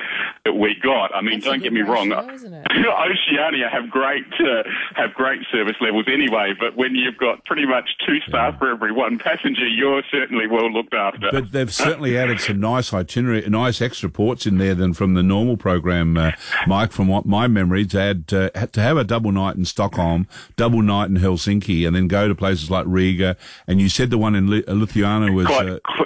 that 0.44 0.54
we 0.54 0.74
got. 0.82 1.14
I 1.14 1.20
mean, 1.20 1.40
That's 1.40 1.46
don't 1.46 1.62
get 1.62 1.72
me 1.72 1.82
wrong. 1.82 2.10
ratio. 2.10 2.64
Oceania 2.98 3.68
have 3.70 3.90
great 3.90 4.26
uh, 4.40 4.62
have 4.94 5.14
great 5.14 5.40
service 5.52 5.76
levels 5.80 6.06
anyway, 6.08 6.54
but 6.58 6.76
when 6.76 6.94
you've 6.94 7.18
got 7.18 7.44
pretty 7.44 7.66
much 7.66 7.90
two 8.06 8.18
staff 8.26 8.58
for 8.58 8.70
every 8.70 8.92
one 8.92 9.18
passenger, 9.18 9.66
you're 9.66 10.02
certainly 10.10 10.46
well 10.46 10.70
looked 10.70 10.94
after. 10.94 11.28
But 11.30 11.52
they've 11.52 11.72
certainly 11.72 12.16
added 12.16 12.40
some 12.40 12.60
nice 12.60 12.92
itinerary, 12.92 13.27
nice 13.48 13.80
extra 13.80 14.08
ports 14.08 14.46
in 14.46 14.58
there 14.58 14.74
than 14.74 14.92
from 14.94 15.14
the 15.14 15.22
normal 15.22 15.56
program, 15.56 16.16
uh, 16.16 16.32
Mike. 16.66 16.92
From 16.92 17.08
what 17.08 17.26
my 17.26 17.46
memory, 17.48 17.86
had 17.90 18.32
uh, 18.32 18.50
to 18.50 18.80
have 18.80 18.96
a 18.96 19.04
double 19.04 19.32
night 19.32 19.56
in 19.56 19.64
Stockholm, 19.64 20.26
double 20.56 20.82
night 20.82 21.10
in 21.10 21.16
Helsinki, 21.16 21.86
and 21.86 21.94
then 21.94 22.08
go 22.08 22.28
to 22.28 22.34
places 22.34 22.70
like 22.70 22.84
Riga. 22.88 23.36
And 23.66 23.80
you 23.80 23.88
said 23.88 24.10
the 24.10 24.18
one 24.18 24.34
in 24.34 24.48
Lithuania 24.50 25.32
was. 25.32 25.46
Quite- 25.46 25.68
Uh, 25.68 26.04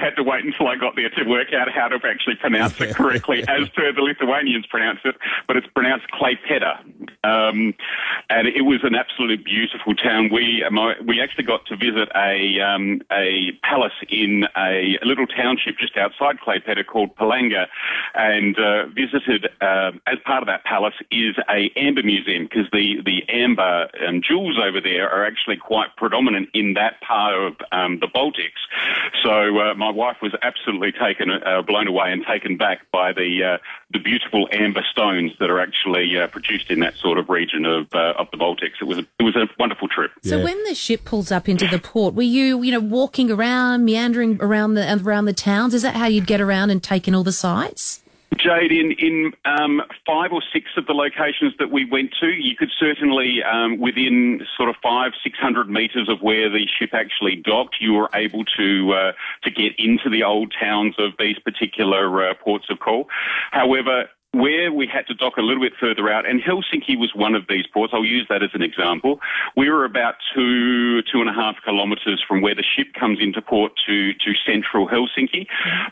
had 0.00 0.10
I 0.10 0.10
had 0.10 0.16
to 0.16 0.22
wait 0.22 0.44
until 0.44 0.66
I 0.68 0.76
got 0.76 0.96
there 0.96 1.10
to 1.10 1.24
work 1.24 1.52
out 1.52 1.70
how 1.70 1.88
to 1.88 1.98
actually 2.06 2.36
pronounce 2.36 2.80
it 2.80 2.94
correctly, 2.94 3.42
as 3.48 3.68
per 3.70 3.92
the 3.92 4.00
Lithuanians 4.00 4.66
pronounce 4.66 5.00
it. 5.04 5.14
But 5.46 5.56
it's 5.56 5.66
pronounced 5.68 6.06
Klaipeda, 6.10 6.80
um, 7.22 7.74
and 8.28 8.48
it 8.48 8.62
was 8.62 8.80
an 8.82 8.94
absolutely 8.94 9.36
beautiful 9.36 9.94
town. 9.94 10.30
We 10.32 10.64
my, 10.70 10.94
we 11.04 11.20
actually 11.20 11.44
got 11.44 11.66
to 11.66 11.76
visit 11.76 12.08
a 12.16 12.60
um, 12.60 13.02
a 13.12 13.52
palace 13.62 13.92
in 14.08 14.46
a 14.56 14.98
little 15.02 15.26
township 15.26 15.78
just 15.78 15.96
outside 15.96 16.38
Klaipeda 16.40 16.86
called 16.86 17.14
Palanga, 17.16 17.66
and 18.14 18.58
uh, 18.58 18.86
visited 18.86 19.48
uh, 19.60 19.92
as 20.06 20.18
part 20.24 20.42
of 20.42 20.46
that 20.46 20.64
palace 20.64 20.94
is 21.10 21.36
a 21.48 21.70
amber 21.76 22.02
museum 22.02 22.44
because 22.44 22.66
the 22.72 23.00
the 23.04 23.22
amber 23.28 23.88
um, 24.06 24.22
jewels 24.22 24.58
over 24.58 24.80
there 24.80 25.08
are 25.10 25.24
actually 25.24 25.56
quite 25.56 25.94
predominant 25.96 26.48
in 26.54 26.74
that 26.74 27.00
part 27.00 27.34
of 27.34 27.56
um, 27.72 28.00
the 28.00 28.08
Baltics. 28.08 28.60
So 29.22 29.58
uh, 29.58 29.74
my 29.74 29.89
wife 29.90 30.16
was 30.22 30.32
absolutely 30.42 30.92
taken, 30.92 31.30
uh, 31.30 31.62
blown 31.62 31.88
away, 31.88 32.12
and 32.12 32.24
taken 32.26 32.56
back 32.56 32.90
by 32.92 33.12
the 33.12 33.54
uh, 33.54 33.58
the 33.92 33.98
beautiful 33.98 34.48
amber 34.52 34.84
stones 34.90 35.32
that 35.40 35.50
are 35.50 35.60
actually 35.60 36.18
uh, 36.18 36.26
produced 36.28 36.70
in 36.70 36.80
that 36.80 36.96
sort 36.96 37.18
of 37.18 37.28
region 37.28 37.64
of 37.64 37.86
uh, 37.94 38.14
of 38.18 38.28
the 38.30 38.36
Baltics. 38.36 38.80
It 38.80 38.84
was 38.84 38.98
a, 38.98 39.06
it 39.18 39.22
was 39.22 39.36
a 39.36 39.48
wonderful 39.58 39.88
trip. 39.88 40.12
So 40.22 40.42
when 40.42 40.62
the 40.64 40.74
ship 40.74 41.04
pulls 41.04 41.30
up 41.30 41.48
into 41.48 41.66
the 41.66 41.78
port, 41.78 42.14
were 42.14 42.22
you, 42.22 42.62
you 42.62 42.72
know, 42.72 42.80
walking 42.80 43.30
around, 43.30 43.84
meandering 43.84 44.38
around 44.40 44.74
the 44.74 45.00
around 45.02 45.24
the 45.26 45.32
towns? 45.32 45.74
Is 45.74 45.82
that 45.82 45.94
how 45.94 46.06
you'd 46.06 46.26
get 46.26 46.40
around 46.40 46.70
and 46.70 46.82
take 46.82 47.08
in 47.08 47.14
all 47.14 47.24
the 47.24 47.32
sights? 47.32 48.02
Jade, 48.42 48.72
in, 48.72 48.92
in 48.92 49.32
um, 49.44 49.82
five 50.06 50.32
or 50.32 50.42
six 50.52 50.66
of 50.76 50.86
the 50.86 50.92
locations 50.92 51.52
that 51.58 51.70
we 51.70 51.84
went 51.84 52.14
to, 52.20 52.28
you 52.28 52.56
could 52.56 52.70
certainly, 52.78 53.42
um, 53.42 53.78
within 53.78 54.46
sort 54.56 54.68
of 54.68 54.76
five, 54.82 55.12
six 55.22 55.38
hundred 55.38 55.68
metres 55.68 56.08
of 56.08 56.20
where 56.22 56.48
the 56.48 56.66
ship 56.78 56.90
actually 56.92 57.36
docked, 57.36 57.76
you 57.80 57.92
were 57.92 58.08
able 58.14 58.44
to 58.56 58.92
uh, 58.92 59.12
to 59.44 59.50
get 59.50 59.72
into 59.78 60.08
the 60.08 60.22
old 60.22 60.54
towns 60.58 60.94
of 60.98 61.12
these 61.18 61.38
particular 61.38 62.30
uh, 62.30 62.34
ports 62.34 62.66
of 62.70 62.78
call. 62.78 63.08
However, 63.50 64.08
where 64.32 64.72
we 64.72 64.86
had 64.86 65.06
to 65.08 65.14
dock 65.14 65.36
a 65.38 65.40
little 65.40 65.62
bit 65.62 65.72
further 65.80 66.08
out, 66.08 66.28
and 66.28 66.40
Helsinki 66.40 66.96
was 66.96 67.12
one 67.14 67.34
of 67.34 67.46
these 67.48 67.66
ports. 67.66 67.92
I'll 67.92 68.04
use 68.04 68.26
that 68.28 68.42
as 68.42 68.50
an 68.54 68.62
example. 68.62 69.18
We 69.56 69.68
were 69.68 69.84
about 69.84 70.14
two, 70.32 71.02
two 71.02 71.20
and 71.20 71.28
a 71.28 71.32
half 71.32 71.56
kilometres 71.64 72.22
from 72.26 72.40
where 72.40 72.54
the 72.54 72.62
ship 72.62 72.94
comes 72.98 73.18
into 73.20 73.42
port 73.42 73.72
to, 73.86 74.12
to 74.12 74.32
central 74.46 74.86
Helsinki. 74.86 75.46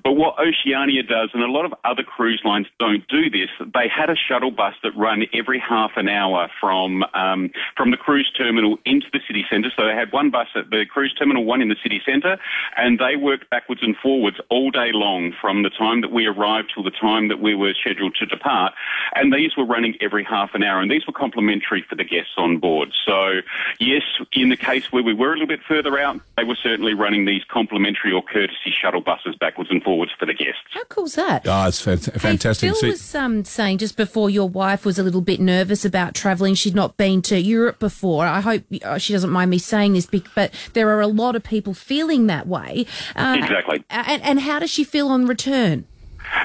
But 0.05 0.13
what 0.13 0.37
Oceania 0.39 1.03
does, 1.03 1.31
and 1.35 1.43
a 1.43 1.51
lot 1.51 1.65
of 1.65 1.75
other 1.85 2.05
cruise 2.05 2.41
lines 2.45 2.67
don't 2.79 3.07
do 3.09 3.29
this, 3.29 3.51
they 3.75 3.89
had 3.89 4.09
a 4.09 4.17
shuttle 4.17 4.53
bus 4.53 4.75
that 4.85 4.93
run 4.97 5.25
every 5.35 5.59
half 5.59 5.93
an 5.97 6.09
hour 6.09 6.49
from, 6.61 7.03
um, 7.15 7.51
from 7.77 7.91
the 7.91 7.97
cruise 7.97 8.31
terminal 8.37 8.79
into 8.85 9.07
the 9.13 9.21
city 9.27 9.45
centre. 9.51 9.71
So 9.77 9.85
they 9.85 9.95
had 9.95 10.13
one 10.13 10.31
bus 10.31 10.47
at 10.55 10.71
the 10.71 10.85
cruise 10.87 11.15
terminal, 11.19 11.45
one 11.45 11.61
in 11.61 11.69
the 11.69 11.77
city 11.83 12.01
centre, 12.07 12.39
and 12.77 13.01
they 13.01 13.17
worked 13.17 13.51
backwards 13.51 13.83
and 13.83 13.97
forwards 14.01 14.37
all 14.49 14.71
day 14.71 14.91
long 14.93 15.33
from 15.41 15.65
the 15.65 15.71
time 15.71 16.03
that 16.03 16.13
we 16.13 16.27
arrived 16.27 16.71
till 16.73 16.85
the 16.85 16.93
time 16.93 17.27
that 17.29 17.41
we 17.41 17.57
were 17.57 17.75
scheduled 17.75 18.15
to 18.15 18.28
depart. 18.29 18.73
And 19.15 19.33
these 19.33 19.57
were 19.57 19.65
running 19.65 19.97
every 20.01 20.25
half 20.25 20.55
an 20.55 20.63
hour, 20.63 20.81
and 20.81 20.91
these 20.91 21.07
were 21.07 21.13
complimentary 21.13 21.83
for 21.89 21.95
the 21.95 22.05
guests 22.05 22.33
on 22.37 22.59
board. 22.59 22.93
So, 23.07 23.41
yes, 23.81 24.03
in 24.33 24.49
the 24.51 24.57
case 24.57 24.93
where 24.93 25.03
we 25.03 25.15
were 25.15 25.31
a 25.31 25.33
little 25.33 25.47
bit 25.47 25.61
further 25.67 25.99
out, 25.99 26.21
they 26.37 26.45
were 26.45 26.57
certainly 26.63 26.95
running 26.95 27.25
these 27.25 27.43
complimentary 27.49 28.13
or 28.13 28.23
courtesy 28.23 28.71
shuttle 28.71 29.01
buses 29.01 29.35
backwards 29.35 29.71
and 29.71 29.83
forwards 29.83 30.13
for 30.19 30.27
the 30.27 30.35
guests. 30.35 30.61
How 30.71 30.85
cool's 30.85 31.15
that? 31.15 31.43
oh, 31.47 31.67
it's 31.69 31.85
fant- 31.85 32.21
fantastic. 32.21 32.69
Hey, 32.69 32.75
See- 32.75 32.81
Phil 32.81 32.91
was 32.91 33.15
um, 33.15 33.45
saying 33.45 33.79
just 33.79 33.97
before 33.97 34.31
your 34.31 34.49
wife 34.49 34.85
was 34.85 34.99
a 34.99 35.03
little 35.03 35.21
bit 35.21 35.41
nervous 35.41 35.85
about 35.85 36.15
travelling. 36.15 36.55
She'd 36.55 36.75
not 36.75 36.97
been 36.97 37.23
to 37.23 37.39
Europe 37.41 37.79
before. 37.79 38.27
I 38.27 38.41
hope 38.41 38.63
uh, 38.85 38.99
she 38.99 39.13
doesn't 39.13 39.31
mind 39.31 39.51
me 39.51 39.59
saying 39.59 39.95
this, 39.95 40.07
but 40.07 40.53
there 40.75 40.89
are 40.91 41.01
a 41.01 41.07
lot 41.07 41.35
of 41.37 41.43
people 41.43 41.75
feeling 41.75 42.27
that 42.27 42.47
way. 42.47 42.87
Uh, 43.17 43.37
Exactly. 43.39 43.85
And, 43.91 44.23
and 44.23 44.41
how 44.41 44.59
does 44.59 44.71
she 44.71 44.85
feel 44.85 45.09
on 45.09 45.27
return? 45.27 45.87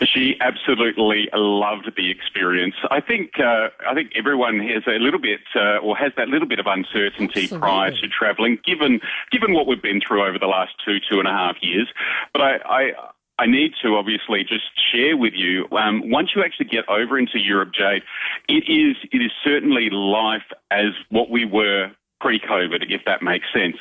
She 0.06 0.36
absolutely 0.40 1.30
loved 1.34 1.92
the 1.96 2.10
experience. 2.10 2.76
I 2.92 3.00
think 3.02 3.40
uh, 3.40 3.70
I 3.88 3.94
think 3.94 4.12
everyone 4.16 4.60
has 4.60 4.84
a 4.88 5.00
little 5.00 5.20
bit 5.20 5.42
uh, 5.56 5.78
or 5.78 5.96
has 5.98 6.12
that 6.18 6.30
little 6.30 6.48
bit 6.48 6.60
of 6.60 6.68
uncertainty 6.68 7.44
Absolutely. 7.44 7.60
prior 7.60 7.92
to 7.92 8.08
travelling, 8.08 8.60
given 8.66 9.00
given 9.32 9.54
what 9.54 9.68
we've 9.68 9.82
been 9.82 10.02
through 10.06 10.26
over 10.26 10.40
the 10.40 10.48
last 10.48 10.72
two 10.86 10.98
two 11.10 11.20
and 11.20 11.28
a 11.28 11.32
half 11.32 11.56
years. 11.62 11.88
But 12.34 12.42
I. 12.42 12.58
I 12.66 12.92
I 13.40 13.48
need 13.48 13.72
to 13.82 13.96
obviously 13.96 14.44
just 14.44 14.66
share 14.94 15.18
with 15.18 15.34
you. 15.36 15.66
Um, 15.72 16.12
once 16.12 16.30
you 16.36 16.44
actually 16.44 16.68
get 16.68 16.88
over 16.88 17.18
into 17.18 17.40
Europe, 17.40 17.72
Jade, 17.74 18.04
it 18.48 18.70
is 18.70 18.96
it 19.12 19.24
is 19.24 19.32
certainly 19.44 19.90
life 19.90 20.46
as 20.70 20.94
what 21.10 21.32
we 21.32 21.44
were 21.44 21.92
pre-COVID, 22.24 22.86
if 22.90 23.02
that 23.06 23.22
makes 23.22 23.46
sense. 23.54 23.76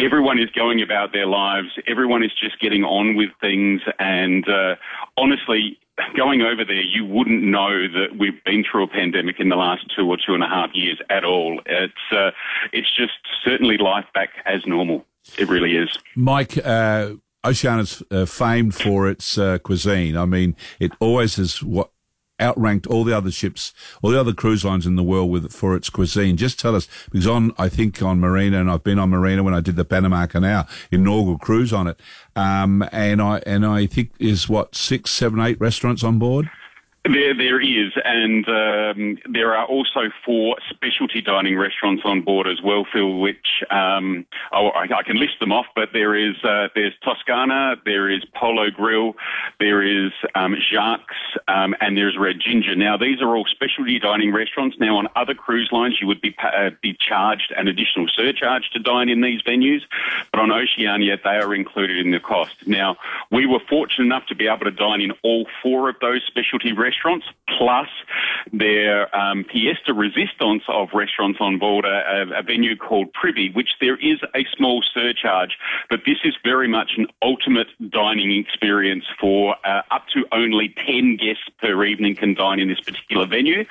Everyone 0.00 0.38
is 0.40 0.50
going 0.50 0.82
about 0.82 1.12
their 1.12 1.26
lives. 1.26 1.68
Everyone 1.86 2.24
is 2.24 2.32
just 2.38 2.60
getting 2.60 2.82
on 2.82 3.14
with 3.14 3.30
things. 3.40 3.82
And 4.00 4.46
uh, 4.48 4.74
honestly, 5.16 5.78
going 6.16 6.42
over 6.42 6.64
there, 6.64 6.82
you 6.82 7.04
wouldn't 7.04 7.44
know 7.44 7.86
that 7.86 8.18
we've 8.18 8.42
been 8.44 8.64
through 8.68 8.84
a 8.84 8.88
pandemic 8.88 9.36
in 9.38 9.48
the 9.48 9.56
last 9.56 9.84
two 9.96 10.08
or 10.08 10.16
two 10.16 10.34
and 10.34 10.42
a 10.42 10.48
half 10.48 10.70
years 10.74 10.98
at 11.08 11.24
all. 11.24 11.60
It's 11.66 11.92
uh, 12.10 12.32
it's 12.72 12.90
just 12.96 13.12
certainly 13.44 13.76
life 13.78 14.06
back 14.12 14.30
as 14.44 14.66
normal. 14.66 15.04
It 15.38 15.48
really 15.48 15.76
is. 15.76 15.96
Mike, 16.16 16.58
uh, 16.58 17.12
Oceania's 17.44 18.02
uh, 18.10 18.26
famed 18.26 18.74
for 18.74 19.08
its 19.08 19.38
uh, 19.38 19.58
cuisine. 19.58 20.16
I 20.16 20.24
mean, 20.24 20.56
it 20.80 20.92
always 20.98 21.36
has 21.36 21.62
what 21.62 21.90
outranked 22.40 22.86
all 22.86 23.04
the 23.04 23.16
other 23.16 23.30
ships, 23.30 23.72
all 24.02 24.10
the 24.10 24.20
other 24.20 24.32
cruise 24.32 24.64
lines 24.64 24.86
in 24.86 24.96
the 24.96 25.02
world 25.02 25.30
with 25.30 25.52
for 25.52 25.76
its 25.76 25.90
cuisine. 25.90 26.36
Just 26.36 26.58
tell 26.58 26.74
us, 26.74 26.88
because 27.10 27.26
on 27.26 27.52
I 27.58 27.68
think 27.68 28.02
on 28.02 28.20
Marina, 28.20 28.60
and 28.60 28.70
I've 28.70 28.84
been 28.84 28.98
on 28.98 29.10
Marina 29.10 29.42
when 29.42 29.54
I 29.54 29.60
did 29.60 29.76
the 29.76 29.84
Panama 29.84 30.26
Canal 30.26 30.68
inaugural 30.90 31.38
cruise 31.38 31.72
on 31.72 31.86
it, 31.86 32.00
um, 32.36 32.84
and 32.92 33.22
I 33.22 33.38
and 33.46 33.64
I 33.64 33.86
think 33.86 34.10
is 34.18 34.48
what 34.48 34.74
six, 34.74 35.10
seven, 35.10 35.40
eight 35.40 35.60
restaurants 35.60 36.02
on 36.02 36.18
board. 36.18 36.50
There, 37.06 37.34
there 37.34 37.60
is, 37.60 37.92
and 38.02 38.48
um, 38.48 39.18
there 39.30 39.54
are 39.54 39.66
also 39.66 40.10
four 40.24 40.56
specialty 40.70 41.20
dining 41.20 41.58
restaurants 41.58 42.02
on 42.02 42.22
board 42.22 42.46
as 42.46 42.62
well, 42.62 42.86
Phil. 42.90 43.18
Which 43.18 43.62
um, 43.70 44.24
I, 44.50 44.86
I 44.90 45.02
can 45.02 45.18
list 45.18 45.38
them 45.38 45.52
off, 45.52 45.66
but 45.76 45.90
there 45.92 46.14
is 46.14 46.36
uh, 46.42 46.68
there's 46.74 46.94
Toscana, 47.04 47.76
there 47.84 48.08
is 48.08 48.24
Polo 48.34 48.70
Grill, 48.70 49.16
there 49.60 49.82
is 49.82 50.12
um, 50.34 50.56
Jacques, 50.72 51.12
um, 51.46 51.74
and 51.82 51.94
there's 51.94 52.16
Red 52.18 52.36
Ginger. 52.40 52.74
Now, 52.74 52.96
these 52.96 53.20
are 53.20 53.36
all 53.36 53.44
specialty 53.50 53.98
dining 53.98 54.32
restaurants. 54.32 54.78
Now, 54.80 54.96
on 54.96 55.08
other 55.14 55.34
cruise 55.34 55.68
lines, 55.72 55.98
you 56.00 56.06
would 56.06 56.22
be 56.22 56.34
uh, 56.42 56.70
be 56.80 56.96
charged 56.98 57.52
an 57.54 57.68
additional 57.68 58.08
surcharge 58.08 58.70
to 58.72 58.78
dine 58.78 59.10
in 59.10 59.20
these 59.20 59.42
venues, 59.42 59.82
but 60.32 60.40
on 60.40 60.50
Oceania, 60.50 61.18
they 61.22 61.36
are 61.36 61.54
included 61.54 61.98
in 61.98 62.12
the 62.12 62.20
cost. 62.20 62.66
Now, 62.66 62.96
we 63.30 63.44
were 63.44 63.60
fortunate 63.68 64.06
enough 64.06 64.24
to 64.28 64.34
be 64.34 64.46
able 64.46 64.64
to 64.64 64.70
dine 64.70 65.02
in 65.02 65.12
all 65.22 65.46
four 65.62 65.90
of 65.90 65.96
those 66.00 66.22
specialty 66.26 66.72
restaurants 66.72 66.93
restaurants, 66.94 67.26
plus 67.58 67.88
their 68.52 69.14
um, 69.16 69.44
de 69.52 69.92
resistance 69.92 70.62
of 70.68 70.88
restaurants 70.94 71.38
on 71.40 71.58
board 71.58 71.84
a, 71.84 71.88
a, 71.88 72.40
a 72.40 72.42
venue 72.42 72.76
called 72.76 73.08
Privée, 73.12 73.54
which 73.54 73.70
there 73.80 73.96
is 73.96 74.18
a 74.34 74.44
small 74.56 74.82
surcharge, 74.82 75.56
but 75.90 76.00
this 76.06 76.18
is 76.24 76.34
very 76.44 76.68
much 76.68 76.92
an 76.96 77.06
ultimate 77.22 77.68
dining 77.90 78.38
experience 78.38 79.04
for 79.20 79.56
uh, 79.64 79.82
up 79.90 80.06
to 80.14 80.24
only 80.32 80.74
10 80.86 81.16
guests 81.16 81.44
per 81.60 81.84
evening 81.84 82.16
can 82.16 82.34
dine 82.34 82.60
in 82.60 82.68
this 82.68 82.80
particular 82.80 83.26
venue. 83.26 83.64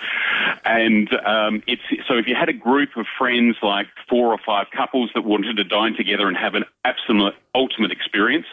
And 0.65 1.13
um, 1.25 1.63
it's 1.67 1.81
so 2.07 2.17
if 2.17 2.27
you 2.27 2.35
had 2.35 2.49
a 2.49 2.53
group 2.53 2.95
of 2.97 3.05
friends, 3.17 3.57
like 3.61 3.87
four 4.09 4.31
or 4.31 4.39
five 4.45 4.67
couples 4.75 5.11
that 5.15 5.23
wanted 5.23 5.57
to 5.57 5.63
dine 5.63 5.95
together 5.95 6.27
and 6.27 6.37
have 6.37 6.55
an 6.55 6.65
absolute 6.85 7.35
ultimate 7.55 7.91
experience, 7.91 8.45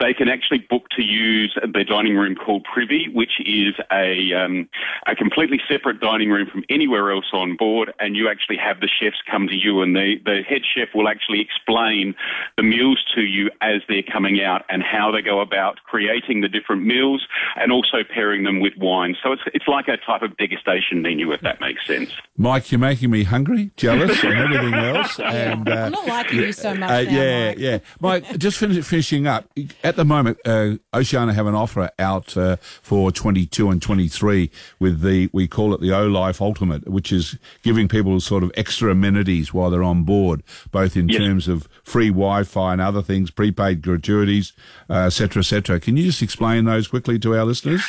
they 0.00 0.14
can 0.14 0.28
actually 0.28 0.58
book 0.58 0.88
to 0.96 1.02
use 1.02 1.56
the 1.60 1.84
dining 1.84 2.16
room 2.16 2.34
called 2.34 2.64
Privée, 2.66 3.12
which 3.12 3.40
is 3.44 3.74
a 3.92 4.32
um, 4.32 4.68
a 5.06 5.14
completely 5.14 5.60
separate 5.68 6.00
dining 6.00 6.30
room 6.30 6.48
from 6.50 6.64
anywhere 6.68 7.10
else 7.10 7.26
on 7.32 7.56
board, 7.56 7.92
and 7.98 8.16
you 8.16 8.28
actually 8.28 8.56
have 8.56 8.80
the 8.80 8.88
chefs 8.88 9.18
come 9.30 9.48
to 9.48 9.54
you, 9.54 9.82
and 9.82 9.94
the 9.94 10.16
the 10.24 10.42
head 10.42 10.62
chef 10.64 10.88
will 10.94 11.08
actually 11.08 11.40
explain 11.40 12.14
the 12.56 12.62
meals 12.62 13.02
to 13.14 13.22
you 13.22 13.50
as 13.60 13.82
they're 13.88 14.02
coming 14.02 14.42
out 14.42 14.64
and 14.68 14.82
how 14.82 15.10
they 15.10 15.22
go 15.22 15.40
about 15.40 15.78
creating 15.84 16.40
the 16.40 16.48
different 16.48 16.84
meals 16.84 17.26
and 17.56 17.72
also 17.72 17.98
pairing 18.08 18.44
them 18.44 18.60
with 18.60 18.74
wine. 18.76 19.16
So 19.22 19.32
it's 19.32 19.42
it's 19.54 19.68
like 19.68 19.88
a 19.88 19.96
type 19.96 20.22
of 20.22 20.36
degustation 20.36 21.02
menu, 21.02 21.32
if 21.32 21.40
that 21.42 21.60
makes 21.60 21.86
sense. 21.86 22.12
Mike, 22.38 22.70
you're 22.70 22.78
making 22.78 23.10
me 23.10 23.22
hungry, 23.24 23.70
jealous, 23.76 24.22
and 24.22 24.34
everything 24.34 24.74
else. 24.96 25.18
And 25.18 25.68
uh, 25.68 25.72
I'm 25.72 25.92
not 25.92 26.06
liking 26.06 26.38
you 26.40 26.52
so 26.52 26.74
much 26.74 26.90
uh, 26.90 27.02
now, 27.02 27.10
yeah, 27.10 27.48
Mike. 27.48 27.58
yeah. 27.58 27.78
Mike, 28.00 28.38
just 28.38 28.58
finish, 28.58 28.84
finishing 28.84 29.26
up. 29.26 29.48
At 29.82 29.96
the 29.96 30.04
moment, 30.04 30.38
uh, 30.44 30.72
Oceania 30.92 31.32
have 31.34 31.46
an 31.46 31.54
offer 31.54 31.90
out 31.98 32.36
uh, 32.36 32.56
for 32.82 33.10
22 33.10 33.70
and 33.70 33.80
23 33.80 34.50
with 34.78 35.00
the 35.00 35.30
we 35.32 35.48
call 35.48 35.72
it 35.74 35.80
the 35.80 35.92
O 35.92 36.06
Life 36.06 36.42
Ultimate, 36.42 36.88
which 36.88 37.10
is 37.10 37.38
giving 37.62 37.88
people 37.88 38.20
sort 38.20 38.42
of 38.42 38.52
extra 38.54 38.90
amenities 38.90 39.54
while 39.54 39.70
they're 39.70 39.82
on 39.82 40.02
board, 40.04 40.42
both 40.70 40.96
in 40.96 41.08
Yes. 41.08 41.18
terms 41.20 41.48
of 41.48 41.68
free 41.84 42.08
Wi-Fi 42.08 42.72
and 42.72 42.80
other 42.82 43.00
things, 43.02 43.30
prepaid 43.30 43.80
gratuities, 43.82 44.52
uh, 44.90 45.04
et 45.06 45.10
cetera, 45.10 45.40
et 45.40 45.44
cetera. 45.46 45.80
Can 45.80 45.96
you 45.96 46.04
just 46.04 46.20
explain 46.22 46.64
those 46.66 46.86
quickly 46.88 47.18
to 47.20 47.34
our 47.36 47.44
listeners? 47.44 47.82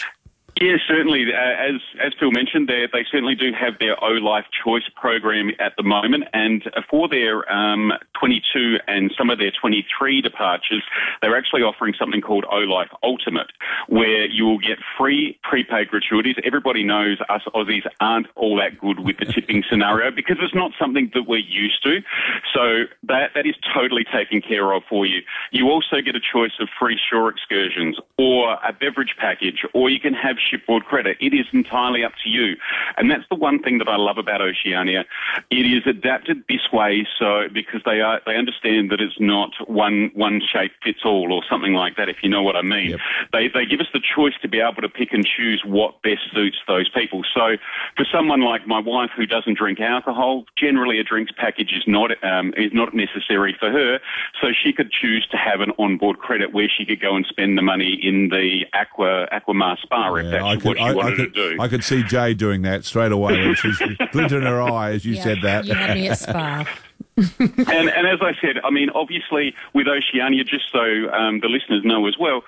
Yeah, 0.61 0.77
certainly. 0.87 1.25
Uh, 1.33 1.37
as 1.37 1.81
as 2.03 2.13
Phil 2.19 2.31
mentioned, 2.31 2.67
they 2.67 2.87
they 2.91 3.05
certainly 3.11 3.35
do 3.35 3.51
have 3.53 3.77
their 3.79 4.01
O 4.03 4.13
Life 4.13 4.45
Choice 4.63 4.89
program 4.95 5.51
at 5.59 5.73
the 5.77 5.83
moment, 5.83 6.23
and 6.33 6.63
for 6.89 7.07
their 7.07 7.51
um, 7.51 7.93
22 8.19 8.77
and 8.87 9.13
some 9.15 9.29
of 9.29 9.37
their 9.37 9.51
23 9.51 10.21
departures, 10.21 10.81
they're 11.21 11.37
actually 11.37 11.61
offering 11.61 11.93
something 11.99 12.21
called 12.21 12.45
O 12.49 12.57
Life 12.57 12.89
Ultimate, 13.03 13.51
where 13.87 14.25
you 14.25 14.45
will 14.45 14.57
get 14.57 14.79
free 14.97 15.37
prepaid 15.43 15.89
gratuities. 15.89 16.35
Everybody 16.43 16.83
knows 16.83 17.19
us 17.29 17.41
Aussies 17.53 17.85
aren't 17.99 18.27
all 18.35 18.57
that 18.57 18.79
good 18.79 18.99
with 18.99 19.17
the 19.17 19.25
tipping 19.33 19.63
scenario 19.69 20.09
because 20.09 20.37
it's 20.41 20.55
not 20.55 20.71
something 20.79 21.11
that 21.13 21.27
we're 21.27 21.37
used 21.37 21.83
to. 21.83 21.99
So 22.53 22.85
that 23.03 23.31
that 23.35 23.45
is 23.45 23.55
totally 23.75 24.05
taken 24.11 24.41
care 24.41 24.73
of 24.73 24.81
for 24.89 25.05
you. 25.05 25.21
You 25.51 25.69
also 25.69 26.01
get 26.03 26.15
a 26.15 26.21
choice 26.21 26.57
of 26.59 26.67
free 26.79 26.99
shore 27.11 27.29
excursions 27.29 27.99
or 28.17 28.53
a 28.53 28.73
beverage 28.73 29.13
package, 29.19 29.63
or 29.73 29.91
you 29.91 29.99
can 29.99 30.15
have 30.15 30.37
shipboard 30.49 30.85
credit. 30.85 31.17
It 31.19 31.33
is 31.33 31.45
entirely 31.53 32.03
up 32.03 32.13
to 32.23 32.29
you. 32.29 32.55
And 32.97 33.09
that's 33.11 33.27
the 33.29 33.35
one 33.35 33.61
thing 33.61 33.77
that 33.79 33.87
I 33.87 33.95
love 33.97 34.17
about 34.17 34.41
Oceania. 34.41 35.05
It 35.49 35.65
is 35.65 35.85
adapted 35.85 36.43
this 36.49 36.71
way 36.71 37.07
so 37.19 37.47
because 37.53 37.81
they 37.85 38.01
are 38.01 38.21
they 38.25 38.35
understand 38.35 38.91
that 38.91 39.01
it's 39.01 39.19
not 39.19 39.51
one 39.67 40.11
one 40.13 40.41
shape 40.41 40.71
fits 40.83 40.99
all 41.05 41.33
or 41.33 41.43
something 41.49 41.73
like 41.73 41.95
that, 41.97 42.09
if 42.09 42.17
you 42.23 42.29
know 42.29 42.43
what 42.43 42.55
I 42.55 42.61
mean. 42.61 42.91
Yep. 42.91 42.99
They 43.33 43.47
they 43.47 43.65
give 43.65 43.79
us 43.79 43.87
the 43.93 44.01
choice 44.01 44.33
to 44.41 44.47
be 44.47 44.59
able 44.59 44.81
to 44.81 44.89
pick 44.89 45.13
and 45.13 45.25
choose 45.25 45.61
what 45.65 46.01
best 46.01 46.21
suits 46.33 46.57
those 46.67 46.89
people. 46.89 47.23
So 47.33 47.57
for 47.95 48.05
someone 48.11 48.41
like 48.41 48.67
my 48.67 48.79
wife 48.79 49.11
who 49.15 49.25
doesn't 49.25 49.57
drink 49.57 49.79
alcohol, 49.79 50.45
generally 50.57 50.99
a 50.99 51.03
drinks 51.03 51.31
package 51.35 51.71
is 51.73 51.83
not 51.87 52.11
um, 52.23 52.53
is 52.57 52.71
not 52.73 52.93
necessary 52.93 53.55
for 53.59 53.71
her. 53.71 53.99
So 54.41 54.49
she 54.51 54.73
could 54.73 54.91
choose 54.91 55.27
to 55.31 55.37
have 55.37 55.61
an 55.61 55.71
onboard 55.77 56.19
credit 56.19 56.53
where 56.53 56.69
she 56.69 56.85
could 56.85 57.01
go 57.01 57.15
and 57.15 57.25
spend 57.25 57.57
the 57.57 57.61
money 57.61 57.99
in 58.01 58.29
the 58.29 58.65
Aqua 58.73 59.27
Aquamar 59.31 59.77
Spa 59.79 60.13
if 60.15 60.31
that's 60.39 60.45
I 60.45 60.53
what 60.55 60.61
could, 60.61 60.77
she 60.77 60.83
I, 60.83 60.89
I 60.89 61.15
could, 61.15 61.33
to 61.33 61.55
do. 61.55 61.61
I 61.61 61.67
could 61.67 61.83
see 61.83 62.03
Jay 62.03 62.33
doing 62.33 62.61
that 62.63 62.85
straight 62.85 63.11
away. 63.11 63.53
She's 63.55 63.77
glint 64.11 64.31
in 64.31 64.43
her 64.43 64.61
eye 64.61 64.91
as 64.91 65.05
you 65.05 65.15
Yeah, 65.15 65.23
said 65.23 65.37
that. 65.43 65.65
You 65.65 65.73
had 65.75 65.95
me 65.97 66.07
at 66.09 66.19
Spa. 66.19 66.65
and, 67.17 67.59
and 67.89 68.07
as 68.07 68.19
I 68.21 68.33
said, 68.41 68.57
I 68.63 68.69
mean, 68.69 68.89
obviously 68.91 69.55
with 69.73 69.87
Oceania, 69.87 70.43
just 70.43 70.71
so 70.71 71.09
um, 71.11 71.39
the 71.39 71.47
listeners 71.47 71.81
know 71.83 72.05
as 72.07 72.15
well, 72.19 72.43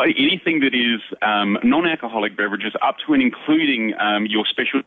uh, 0.00 0.04
anything 0.04 0.60
that 0.60 0.74
is 0.74 1.00
um, 1.20 1.58
non-alcoholic 1.62 2.36
beverages 2.36 2.72
up 2.80 2.96
to 3.06 3.12
and 3.12 3.22
including 3.22 3.92
um, 4.00 4.26
your 4.26 4.46
special 4.46 4.80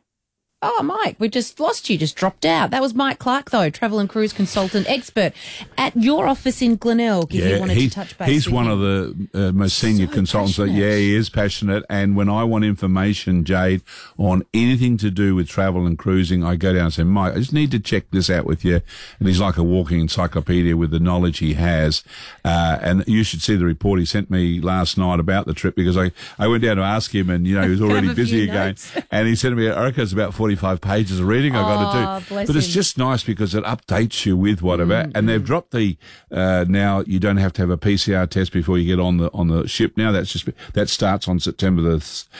Oh, 0.63 0.81
Mike, 0.81 1.17
we 1.19 1.29
just 1.29 1.59
lost 1.59 1.87
you, 1.87 1.99
just 1.99 2.15
dropped 2.15 2.43
out. 2.43 2.71
That 2.71 2.81
was 2.81 2.95
Mike 2.95 3.19
Clark, 3.19 3.51
though, 3.51 3.69
travel 3.69 3.99
and 3.99 4.09
cruise 4.09 4.33
consultant 4.33 4.89
expert 4.89 5.33
at 5.77 5.95
your 5.95 6.25
office 6.27 6.63
in 6.63 6.77
Glenelg. 6.77 7.35
If 7.35 7.45
you 7.45 7.59
wanted 7.59 7.77
he- 7.77 7.87
to 7.89 7.93
touch 7.93 8.17
base, 8.17 8.27
he's 8.27 8.49
one 8.49 8.65
him. 8.65 8.71
of 8.71 8.79
the 8.79 9.49
uh, 9.49 9.51
most 9.51 9.77
senior 9.77 10.07
So 10.07 10.13
consultants. 10.13 10.57
Passionate. 10.57 10.75
yeah, 10.75 10.95
he 10.95 11.13
is 11.13 11.29
passionate. 11.29 11.83
And 11.91 12.15
when 12.15 12.27
I 12.27 12.43
want 12.43 12.65
information, 12.65 13.43
Jade, 13.43 13.83
on 14.17 14.41
anything 14.51 14.97
to 14.97 15.11
do 15.11 15.35
with 15.35 15.47
travel 15.47 15.85
and 15.85 15.95
cruising, 15.95 16.43
I 16.43 16.55
go 16.55 16.73
down 16.73 16.85
and 16.85 16.93
say, 16.93 17.03
Mike, 17.03 17.33
I 17.33 17.37
just 17.37 17.53
need 17.53 17.69
to 17.69 17.79
check 17.79 18.09
this 18.09 18.27
out 18.27 18.45
with 18.47 18.65
you. 18.65 18.81
And 19.19 19.27
he's 19.27 19.39
like 19.39 19.57
a 19.57 19.63
walking 19.63 19.99
encyclopedia 19.99 20.75
with 20.75 20.89
the 20.89 20.99
knowledge 20.99 21.37
he 21.37 21.53
has. 21.53 22.03
Uh, 22.43 22.79
and 22.81 23.03
you 23.05 23.23
should 23.23 23.43
see 23.43 23.55
the 23.55 23.65
report 23.65 23.99
he 23.99 24.05
sent 24.07 24.31
me 24.31 24.59
last 24.59 24.97
night 24.97 25.19
about 25.19 25.45
the 25.45 25.53
trip 25.53 25.75
because 25.75 25.95
I, 25.97 26.11
I 26.39 26.47
went 26.47 26.63
down 26.63 26.77
to 26.77 26.81
ask 26.83 27.13
him 27.13 27.29
and, 27.29 27.45
you 27.45 27.53
know, 27.53 27.61
he 27.61 27.69
was 27.69 27.81
already 27.83 28.11
busy 28.11 28.41
again. 28.45 28.75
And 29.11 29.27
he 29.27 29.35
to 29.35 29.51
me, 29.55 29.69
I 29.69 29.83
reckon 29.83 30.01
it's 30.01 30.13
about 30.13 30.33
45 30.55 30.79
pages 30.79 31.19
of 31.19 31.27
reading 31.27 31.55
I've 31.57 31.65
got 31.65 32.19
to 32.21 32.25
do. 32.25 32.35
But 32.47 32.55
it's 32.55 32.67
him. 32.67 32.71
just 32.71 32.97
nice 32.97 33.21
because 33.23 33.53
it 33.53 33.65
updates 33.65 34.25
you 34.25 34.37
with 34.37 34.61
whatever. 34.61 35.03
Mm, 35.03 35.11
And 35.13 35.27
they've 35.27 35.43
dropped 35.43 35.71
the, 35.71 35.97
uh, 36.31 36.63
now 36.69 37.01
you 37.05 37.19
don't 37.19 37.35
have 37.37 37.51
to 37.53 37.61
have 37.63 37.69
a 37.69 37.77
PCR 37.77 38.29
test 38.29 38.53
before 38.53 38.77
you 38.77 38.85
get 38.95 39.01
on 39.01 39.17
the, 39.17 39.29
on 39.33 39.49
the 39.49 39.67
ship 39.67 39.97
now. 39.97 40.13
That's 40.13 40.31
just, 40.31 40.47
that 40.73 40.87
starts 40.87 41.27
on 41.27 41.41
September 41.41 41.81
the 41.81 41.99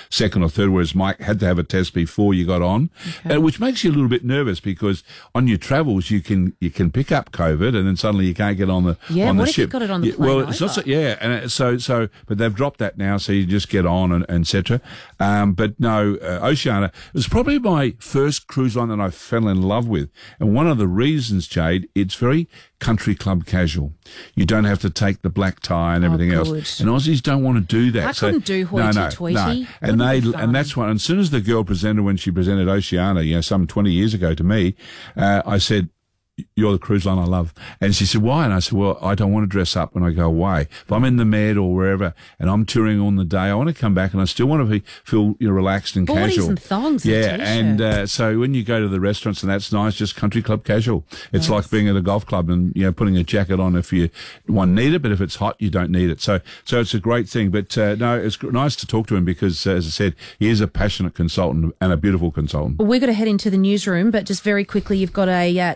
second 0.10 0.44
or 0.44 0.50
third, 0.50 0.70
whereas 0.70 0.96
Mike 0.96 1.20
had 1.20 1.40
to 1.42 1.46
have 1.48 1.60
a 1.60 1.64
test 1.64 1.94
before 1.94 2.34
you 2.34 2.46
got 2.46 2.62
on, 2.62 2.90
uh, 3.30 3.42
which 3.42 3.60
makes 3.60 3.84
you 3.84 3.92
a 3.92 3.94
little 3.94 4.08
bit 4.08 4.24
nervous 4.24 4.62
because 4.62 5.04
on 5.36 5.48
your 5.50 5.58
travels, 5.58 6.10
you 6.10 6.22
can, 6.22 6.56
you 6.62 6.70
can 6.70 6.90
pick 6.92 7.12
up 7.12 7.32
COVID 7.34 7.76
and 7.76 7.86
then 7.88 7.98
suddenly 7.98 8.26
you 8.26 8.34
can't 8.34 8.58
get 8.58 8.70
on 8.70 8.86
the, 8.86 8.98
Yeah, 9.10 9.28
on 9.30 9.36
the 9.36 9.44
if 9.44 9.50
ship. 9.50 9.58
you've 9.64 9.70
got 9.72 9.82
it 9.82 9.92
on 9.92 10.00
the 10.02 10.08
Yeah, 10.08 10.16
plane 10.16 10.30
Well, 10.30 10.50
it's 10.50 10.62
not 10.62 10.72
so, 10.72 10.82
yeah. 10.86 11.18
And 11.20 11.52
so, 11.52 11.78
so, 11.78 12.08
but 12.26 12.38
they've 12.38 12.56
dropped 12.56 12.80
that 12.80 12.98
now. 12.98 13.18
So 13.18 13.34
you 13.34 13.46
just 13.46 13.68
get 13.68 13.86
on 13.86 14.14
and, 14.14 14.26
and 14.30 14.48
et. 14.56 14.82
Um, 15.20 15.54
but 15.54 15.80
no, 15.80 16.16
uh, 16.22 16.40
Oceania 16.48 16.92
was 17.14 17.28
probably 17.28 17.58
my 17.60 17.96
first 18.00 18.48
cruise 18.48 18.76
line 18.76 18.90
that 18.90 19.00
I 19.00 19.10
fell 19.10 19.48
in 19.48 19.62
love 19.62 19.88
with. 19.88 20.10
And 20.40 20.54
one 20.54 20.68
of 20.68 20.78
the 20.78 20.88
reasons, 20.88 21.48
Jade, 21.48 21.90
it's 21.96 22.16
very 22.16 22.48
country 22.80 23.16
club 23.16 23.46
casual. 23.46 23.94
You 24.36 24.46
don't 24.46 24.66
have 24.66 24.80
to 24.82 24.90
take 24.90 25.22
the 25.22 25.30
black 25.30 25.60
tie 25.62 25.96
and 25.96 26.06
everything 26.06 26.34
Oh, 26.34 26.40
else. 26.54 26.80
And 26.80 26.90
Aussies 26.90 27.22
don't 27.24 27.44
want 27.44 27.58
to 27.58 27.76
do 27.76 27.92
that. 27.92 28.08
I 28.08 28.12
So- 28.12 28.28
couldn't 28.28 28.46
do 28.46 28.66
no, 28.72 28.92
no, 28.92 29.02
hoity-toity. 29.02 29.34
no. 29.36 29.68
And 29.82 30.00
Wouldn't 30.00 30.34
they, 30.34 30.40
and 30.40 30.54
that's 30.56 30.78
one. 30.78 30.90
And 30.90 30.96
as 30.98 31.04
soon 31.04 31.20
as 31.20 31.32
the 31.32 31.42
girl 31.42 31.64
presented 31.64 32.04
when 32.04 32.18
she 32.18 32.30
presented 32.32 32.68
Oceania, 32.68 33.24
you 33.24 33.36
know, 33.36 33.42
some 33.42 33.66
20 33.68 33.92
years 33.92 34.14
ago 34.14 34.34
to 34.36 34.44
me, 34.44 34.76
uh, 35.16 35.42
I 35.46 35.58
said, 35.58 35.90
you're 36.56 36.72
the 36.72 36.80
cruise 36.80 37.06
line 37.06 37.18
I 37.18 37.26
love. 37.26 37.54
And 37.82 37.96
she 37.96 38.06
said, 38.06 38.22
why? 38.22 38.46
And 38.46 38.54
I 38.54 38.60
said, 38.60 38.74
well, 38.78 38.98
I 39.02 39.16
don't 39.16 39.32
want 39.32 39.44
to 39.44 39.48
dress 39.48 39.76
up 39.76 39.96
when 39.96 40.04
I 40.04 40.12
go 40.12 40.26
away. 40.26 40.62
If 40.62 40.92
I'm 40.92 41.04
in 41.04 41.18
the 41.18 41.26
Med 41.26 41.58
or 41.58 41.74
wherever 41.74 42.14
and 42.40 42.50
I'm 42.50 42.66
touring 42.66 43.00
on 43.00 43.16
the 43.16 43.24
day, 43.26 43.38
I 43.40 43.54
want 43.56 43.70
to 43.70 43.76
come 43.76 43.94
back 43.94 44.14
and 44.14 44.22
I 44.22 44.26
still 44.26 44.46
want 44.46 44.62
to 44.62 44.66
be, 44.66 44.84
feel 45.04 45.36
you 45.40 45.48
know, 45.48 45.52
relaxed 45.52 45.96
and 45.96 46.08
Boardies 46.08 46.36
casual. 46.36 46.50
and 46.50 46.62
thongs 46.62 47.06
Yeah. 47.06 47.38
And, 47.40 47.80
t-shirt. 47.80 47.94
uh, 47.94 48.08
so 48.08 48.40
when 48.40 48.54
you 48.54 48.64
go 48.64 48.80
to 48.80 48.88
the 48.88 49.00
restaurants 49.00 49.42
and 49.42 49.52
that's 49.52 49.72
nice, 49.72 49.96
just 49.96 50.16
country 50.16 50.42
club 50.42 50.64
casual. 50.64 51.06
It's 51.34 51.50
like 51.50 51.70
being 51.70 51.88
at 51.88 51.96
a 51.96 52.02
golf 52.02 52.26
club 52.26 52.50
and, 52.50 52.72
you 52.76 52.84
know, 52.84 52.92
putting 52.92 53.18
a 53.18 53.24
jacket 53.24 53.60
on 53.60 53.76
if 53.76 53.92
you 53.92 54.10
one 54.46 54.76
need 54.76 54.94
it, 54.94 55.02
but 55.02 55.12
if 55.12 55.22
it's 55.22 55.36
hot, 55.38 55.56
you 55.60 55.70
don't 55.70 55.92
need 55.92 56.10
it. 56.10 56.22
So, 56.22 56.40
so 56.66 56.80
it's 56.80 56.94
a 56.94 57.00
great 57.00 57.28
thing. 57.28 57.50
But, 57.50 57.78
uh, 57.78 57.96
no, 57.96 58.18
it's 58.18 58.42
nice 58.44 58.76
to 58.78 58.86
talk 58.88 59.08
to 59.08 59.16
him 59.16 59.26
because, 59.26 59.66
uh, 59.66 59.72
as 59.72 59.88
I 59.88 59.90
said, 59.90 60.16
he 60.40 60.50
is 60.50 60.62
a 60.62 60.68
passionate 60.68 61.16
consultant 61.16 61.76
and 61.82 61.92
a 61.92 61.98
beautiful 61.98 62.32
consultant. 62.32 62.78
Well, 62.80 62.88
we're 62.88 63.00
going 63.00 63.08
to 63.08 63.14
head 63.14 63.28
into 63.28 63.50
the 63.50 63.58
newsroom, 63.58 64.12
but 64.12 64.26
just 64.26 64.44
very 64.44 64.66
quickly, 64.66 64.98
you've 64.98 65.14
got 65.14 65.30
a 65.30 65.60
uh, 65.60 65.76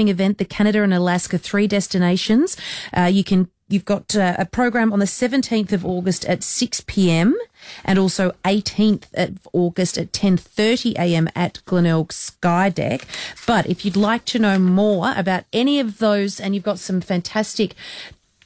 upcoming 0.00 0.08
event, 0.08 0.38
the 0.38 0.44
Canada 0.44 0.82
and 0.82 0.94
Alaska 0.94 1.38
three 1.38 1.66
destinations. 1.66 2.56
Uh, 2.96 3.04
you 3.04 3.24
can. 3.24 3.48
You've 3.68 3.84
got 3.84 4.16
uh, 4.16 4.34
a 4.36 4.46
program 4.46 4.92
on 4.92 4.98
the 4.98 5.04
17th 5.04 5.70
of 5.70 5.86
August 5.86 6.24
at 6.24 6.42
6 6.42 6.82
p.m. 6.88 7.36
and 7.84 8.00
also 8.00 8.32
18th 8.44 9.04
of 9.14 9.46
August 9.52 9.96
at 9.96 10.12
10:30 10.12 10.94
a.m. 10.98 11.28
at 11.36 11.62
Glenelg 11.66 12.12
Sky 12.12 12.68
Deck. 12.68 13.06
But 13.46 13.66
if 13.66 13.84
you'd 13.84 13.96
like 13.96 14.24
to 14.24 14.40
know 14.40 14.58
more 14.58 15.12
about 15.16 15.44
any 15.52 15.78
of 15.78 15.98
those, 15.98 16.40
and 16.40 16.52
you've 16.52 16.64
got 16.64 16.80
some 16.80 17.00
fantastic 17.00 17.76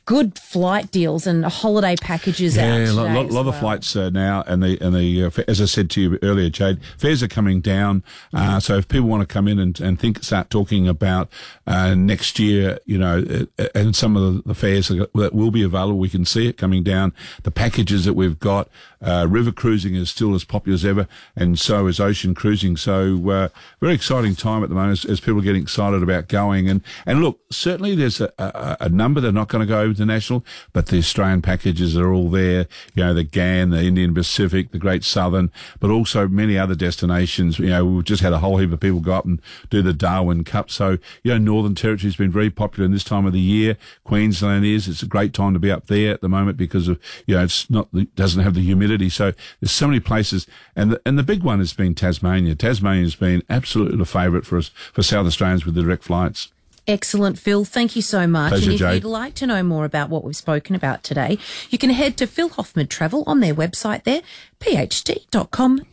good 0.06 0.38
flight 0.38 0.90
deals 0.90 1.26
and 1.26 1.44
holiday 1.44 1.96
packages 1.96 2.58
out. 2.58 2.78
Yeah, 2.78 2.90
a 2.90 2.92
lot, 2.92 3.10
lot, 3.10 3.30
lot 3.30 3.40
of 3.40 3.46
well. 3.46 3.60
flights 3.60 3.96
uh, 3.96 4.10
now, 4.10 4.42
and 4.46 4.62
the 4.62 4.78
and 4.80 4.94
the 4.94 5.24
uh, 5.24 5.30
as 5.48 5.60
I 5.60 5.64
said 5.64 5.90
to 5.90 6.00
you 6.00 6.18
earlier, 6.22 6.50
Jade, 6.50 6.80
fares 6.98 7.22
are 7.22 7.28
coming 7.28 7.60
down. 7.60 8.02
Uh, 8.32 8.60
so 8.60 8.76
if 8.76 8.88
people 8.88 9.08
want 9.08 9.26
to 9.26 9.32
come 9.32 9.48
in 9.48 9.58
and, 9.58 9.78
and 9.80 9.98
think 9.98 10.22
start 10.22 10.50
talking 10.50 10.88
about 10.88 11.30
uh, 11.66 11.94
next 11.94 12.38
year, 12.38 12.78
you 12.84 12.98
know, 12.98 13.46
uh, 13.58 13.66
and 13.74 13.96
some 13.96 14.16
of 14.16 14.22
the, 14.22 14.42
the 14.48 14.54
fares 14.54 14.88
that 14.88 15.34
will 15.34 15.50
be 15.50 15.62
available, 15.62 15.98
we 15.98 16.08
can 16.08 16.24
see 16.24 16.48
it 16.48 16.56
coming 16.56 16.82
down. 16.82 17.12
The 17.42 17.50
packages 17.50 18.04
that 18.04 18.14
we've 18.14 18.38
got, 18.38 18.68
uh, 19.00 19.26
river 19.28 19.52
cruising 19.52 19.94
is 19.94 20.10
still 20.10 20.34
as 20.34 20.44
popular 20.44 20.74
as 20.74 20.84
ever, 20.84 21.06
and 21.34 21.58
so 21.58 21.86
is 21.86 22.00
ocean 22.00 22.34
cruising. 22.34 22.76
So 22.76 23.30
uh, 23.30 23.48
very 23.80 23.94
exciting 23.94 24.34
time 24.34 24.62
at 24.62 24.68
the 24.68 24.74
moment 24.74 25.04
as, 25.04 25.10
as 25.10 25.20
people 25.20 25.38
are 25.38 25.42
getting 25.42 25.62
excited 25.62 26.02
about 26.02 26.28
going. 26.28 26.68
And 26.68 26.82
and 27.06 27.22
look, 27.22 27.40
certainly 27.50 27.94
there's 27.94 28.20
a, 28.20 28.32
a, 28.38 28.76
a 28.80 28.88
number 28.88 29.20
that 29.20 29.28
are 29.28 29.32
not 29.32 29.48
going 29.48 29.66
to 29.66 29.66
go 29.66 29.93
international, 29.98 30.44
but 30.72 30.86
the 30.86 30.98
Australian 30.98 31.42
packages 31.42 31.96
are 31.96 32.12
all 32.12 32.28
there. 32.28 32.66
You 32.94 33.04
know, 33.04 33.14
the 33.14 33.24
Ghan, 33.24 33.70
the 33.70 33.82
Indian 33.82 34.14
Pacific, 34.14 34.70
the 34.70 34.78
Great 34.78 35.04
Southern, 35.04 35.50
but 35.80 35.90
also 35.90 36.28
many 36.28 36.58
other 36.58 36.74
destinations. 36.74 37.58
You 37.58 37.70
know, 37.70 37.84
we've 37.84 38.04
just 38.04 38.22
had 38.22 38.32
a 38.32 38.38
whole 38.38 38.58
heap 38.58 38.72
of 38.72 38.80
people 38.80 39.00
go 39.00 39.12
up 39.12 39.24
and 39.24 39.40
do 39.70 39.82
the 39.82 39.92
Darwin 39.92 40.44
Cup. 40.44 40.70
So, 40.70 40.98
you 41.22 41.32
know, 41.32 41.38
Northern 41.38 41.74
Territory's 41.74 42.16
been 42.16 42.30
very 42.30 42.50
popular 42.50 42.84
in 42.84 42.92
this 42.92 43.04
time 43.04 43.26
of 43.26 43.32
the 43.32 43.40
year. 43.40 43.76
Queensland 44.04 44.64
is. 44.64 44.88
It's 44.88 45.02
a 45.02 45.06
great 45.06 45.32
time 45.32 45.52
to 45.54 45.58
be 45.58 45.70
up 45.70 45.86
there 45.86 46.12
at 46.12 46.20
the 46.20 46.28
moment 46.28 46.56
because 46.56 46.88
of, 46.88 46.98
you 47.26 47.36
know, 47.36 47.44
it's 47.44 47.70
not, 47.70 47.88
it 47.94 48.14
doesn't 48.16 48.42
have 48.42 48.54
the 48.54 48.62
humidity. 48.62 49.08
So 49.08 49.32
there's 49.60 49.72
so 49.72 49.86
many 49.86 50.00
places. 50.00 50.46
And 50.74 50.92
the, 50.92 51.02
and 51.06 51.18
the 51.18 51.22
big 51.22 51.42
one 51.42 51.58
has 51.58 51.72
been 51.72 51.94
Tasmania. 51.94 52.54
Tasmania's 52.54 53.16
been 53.16 53.42
absolutely 53.48 53.98
the 53.98 54.04
favourite 54.04 54.46
for 54.46 54.58
us, 54.58 54.70
for 54.92 55.02
South 55.02 55.26
Australians 55.26 55.64
with 55.64 55.74
the 55.74 55.82
direct 55.82 56.04
flights. 56.04 56.52
Excellent, 56.86 57.38
Phil. 57.38 57.64
Thank 57.64 57.96
you 57.96 58.02
so 58.02 58.26
much. 58.26 58.50
Pleasure, 58.50 58.64
and 58.64 58.74
if 58.74 58.78
Jade. 58.80 59.02
you'd 59.02 59.08
like 59.08 59.34
to 59.34 59.46
know 59.46 59.62
more 59.62 59.84
about 59.84 60.10
what 60.10 60.22
we've 60.22 60.36
spoken 60.36 60.76
about 60.76 61.02
today, 61.02 61.38
you 61.70 61.78
can 61.78 61.90
head 61.90 62.16
to 62.18 62.26
Phil 62.26 62.50
Hoffman 62.50 62.88
Travel 62.88 63.24
on 63.26 63.40
their 63.40 63.54
website 63.54 64.04
there, 64.04 64.20
pht.com.au. 64.60 65.84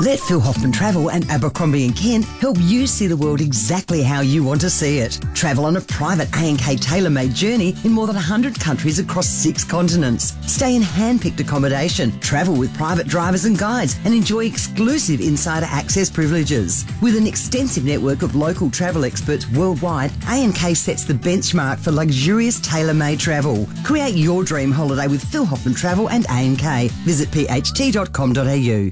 Let 0.00 0.18
Phil 0.18 0.40
Hoffman 0.40 0.72
Travel 0.72 1.12
and 1.12 1.24
Abercrombie 1.30 1.86
and 1.86 1.94
Kent 1.94 2.24
help 2.24 2.56
you 2.60 2.84
see 2.88 3.06
the 3.06 3.16
world 3.16 3.40
exactly 3.40 4.02
how 4.02 4.22
you 4.22 4.42
want 4.42 4.60
to 4.62 4.70
see 4.70 4.98
it. 4.98 5.20
Travel 5.34 5.66
on 5.66 5.76
a 5.76 5.80
private 5.82 6.28
A&K 6.36 6.76
tailor-made 6.76 7.32
journey 7.32 7.76
in 7.84 7.92
more 7.92 8.08
than 8.08 8.16
100 8.16 8.58
countries 8.58 8.98
across 8.98 9.28
six 9.28 9.62
continents. 9.62 10.34
Stay 10.50 10.74
in 10.74 10.82
hand-picked 10.82 11.38
accommodation, 11.38 12.18
travel 12.18 12.56
with 12.56 12.76
private 12.76 13.06
drivers 13.06 13.44
and 13.44 13.56
guides, 13.56 13.96
and 14.04 14.12
enjoy 14.12 14.46
exclusive 14.46 15.20
insider 15.20 15.66
access 15.70 16.10
privileges. 16.10 16.84
With 17.00 17.16
an 17.16 17.28
extensive 17.28 17.84
network 17.84 18.22
of 18.22 18.34
local 18.34 18.70
travel 18.70 19.04
experts 19.04 19.48
worldwide, 19.52 20.10
A&K 20.28 20.74
sets 20.74 21.04
the 21.04 21.14
benchmark 21.14 21.78
for 21.78 21.92
luxurious 21.92 22.58
tailor-made 22.60 23.20
travel. 23.20 23.68
Create 23.84 24.16
your 24.16 24.42
dream 24.42 24.72
holiday 24.72 25.06
with 25.06 25.22
Phil 25.22 25.44
Hoffman 25.44 25.74
Travel 25.74 26.10
and 26.10 26.26
A&K. 26.30 26.88
Visit 27.04 27.28
pht.com.au. 27.30 28.90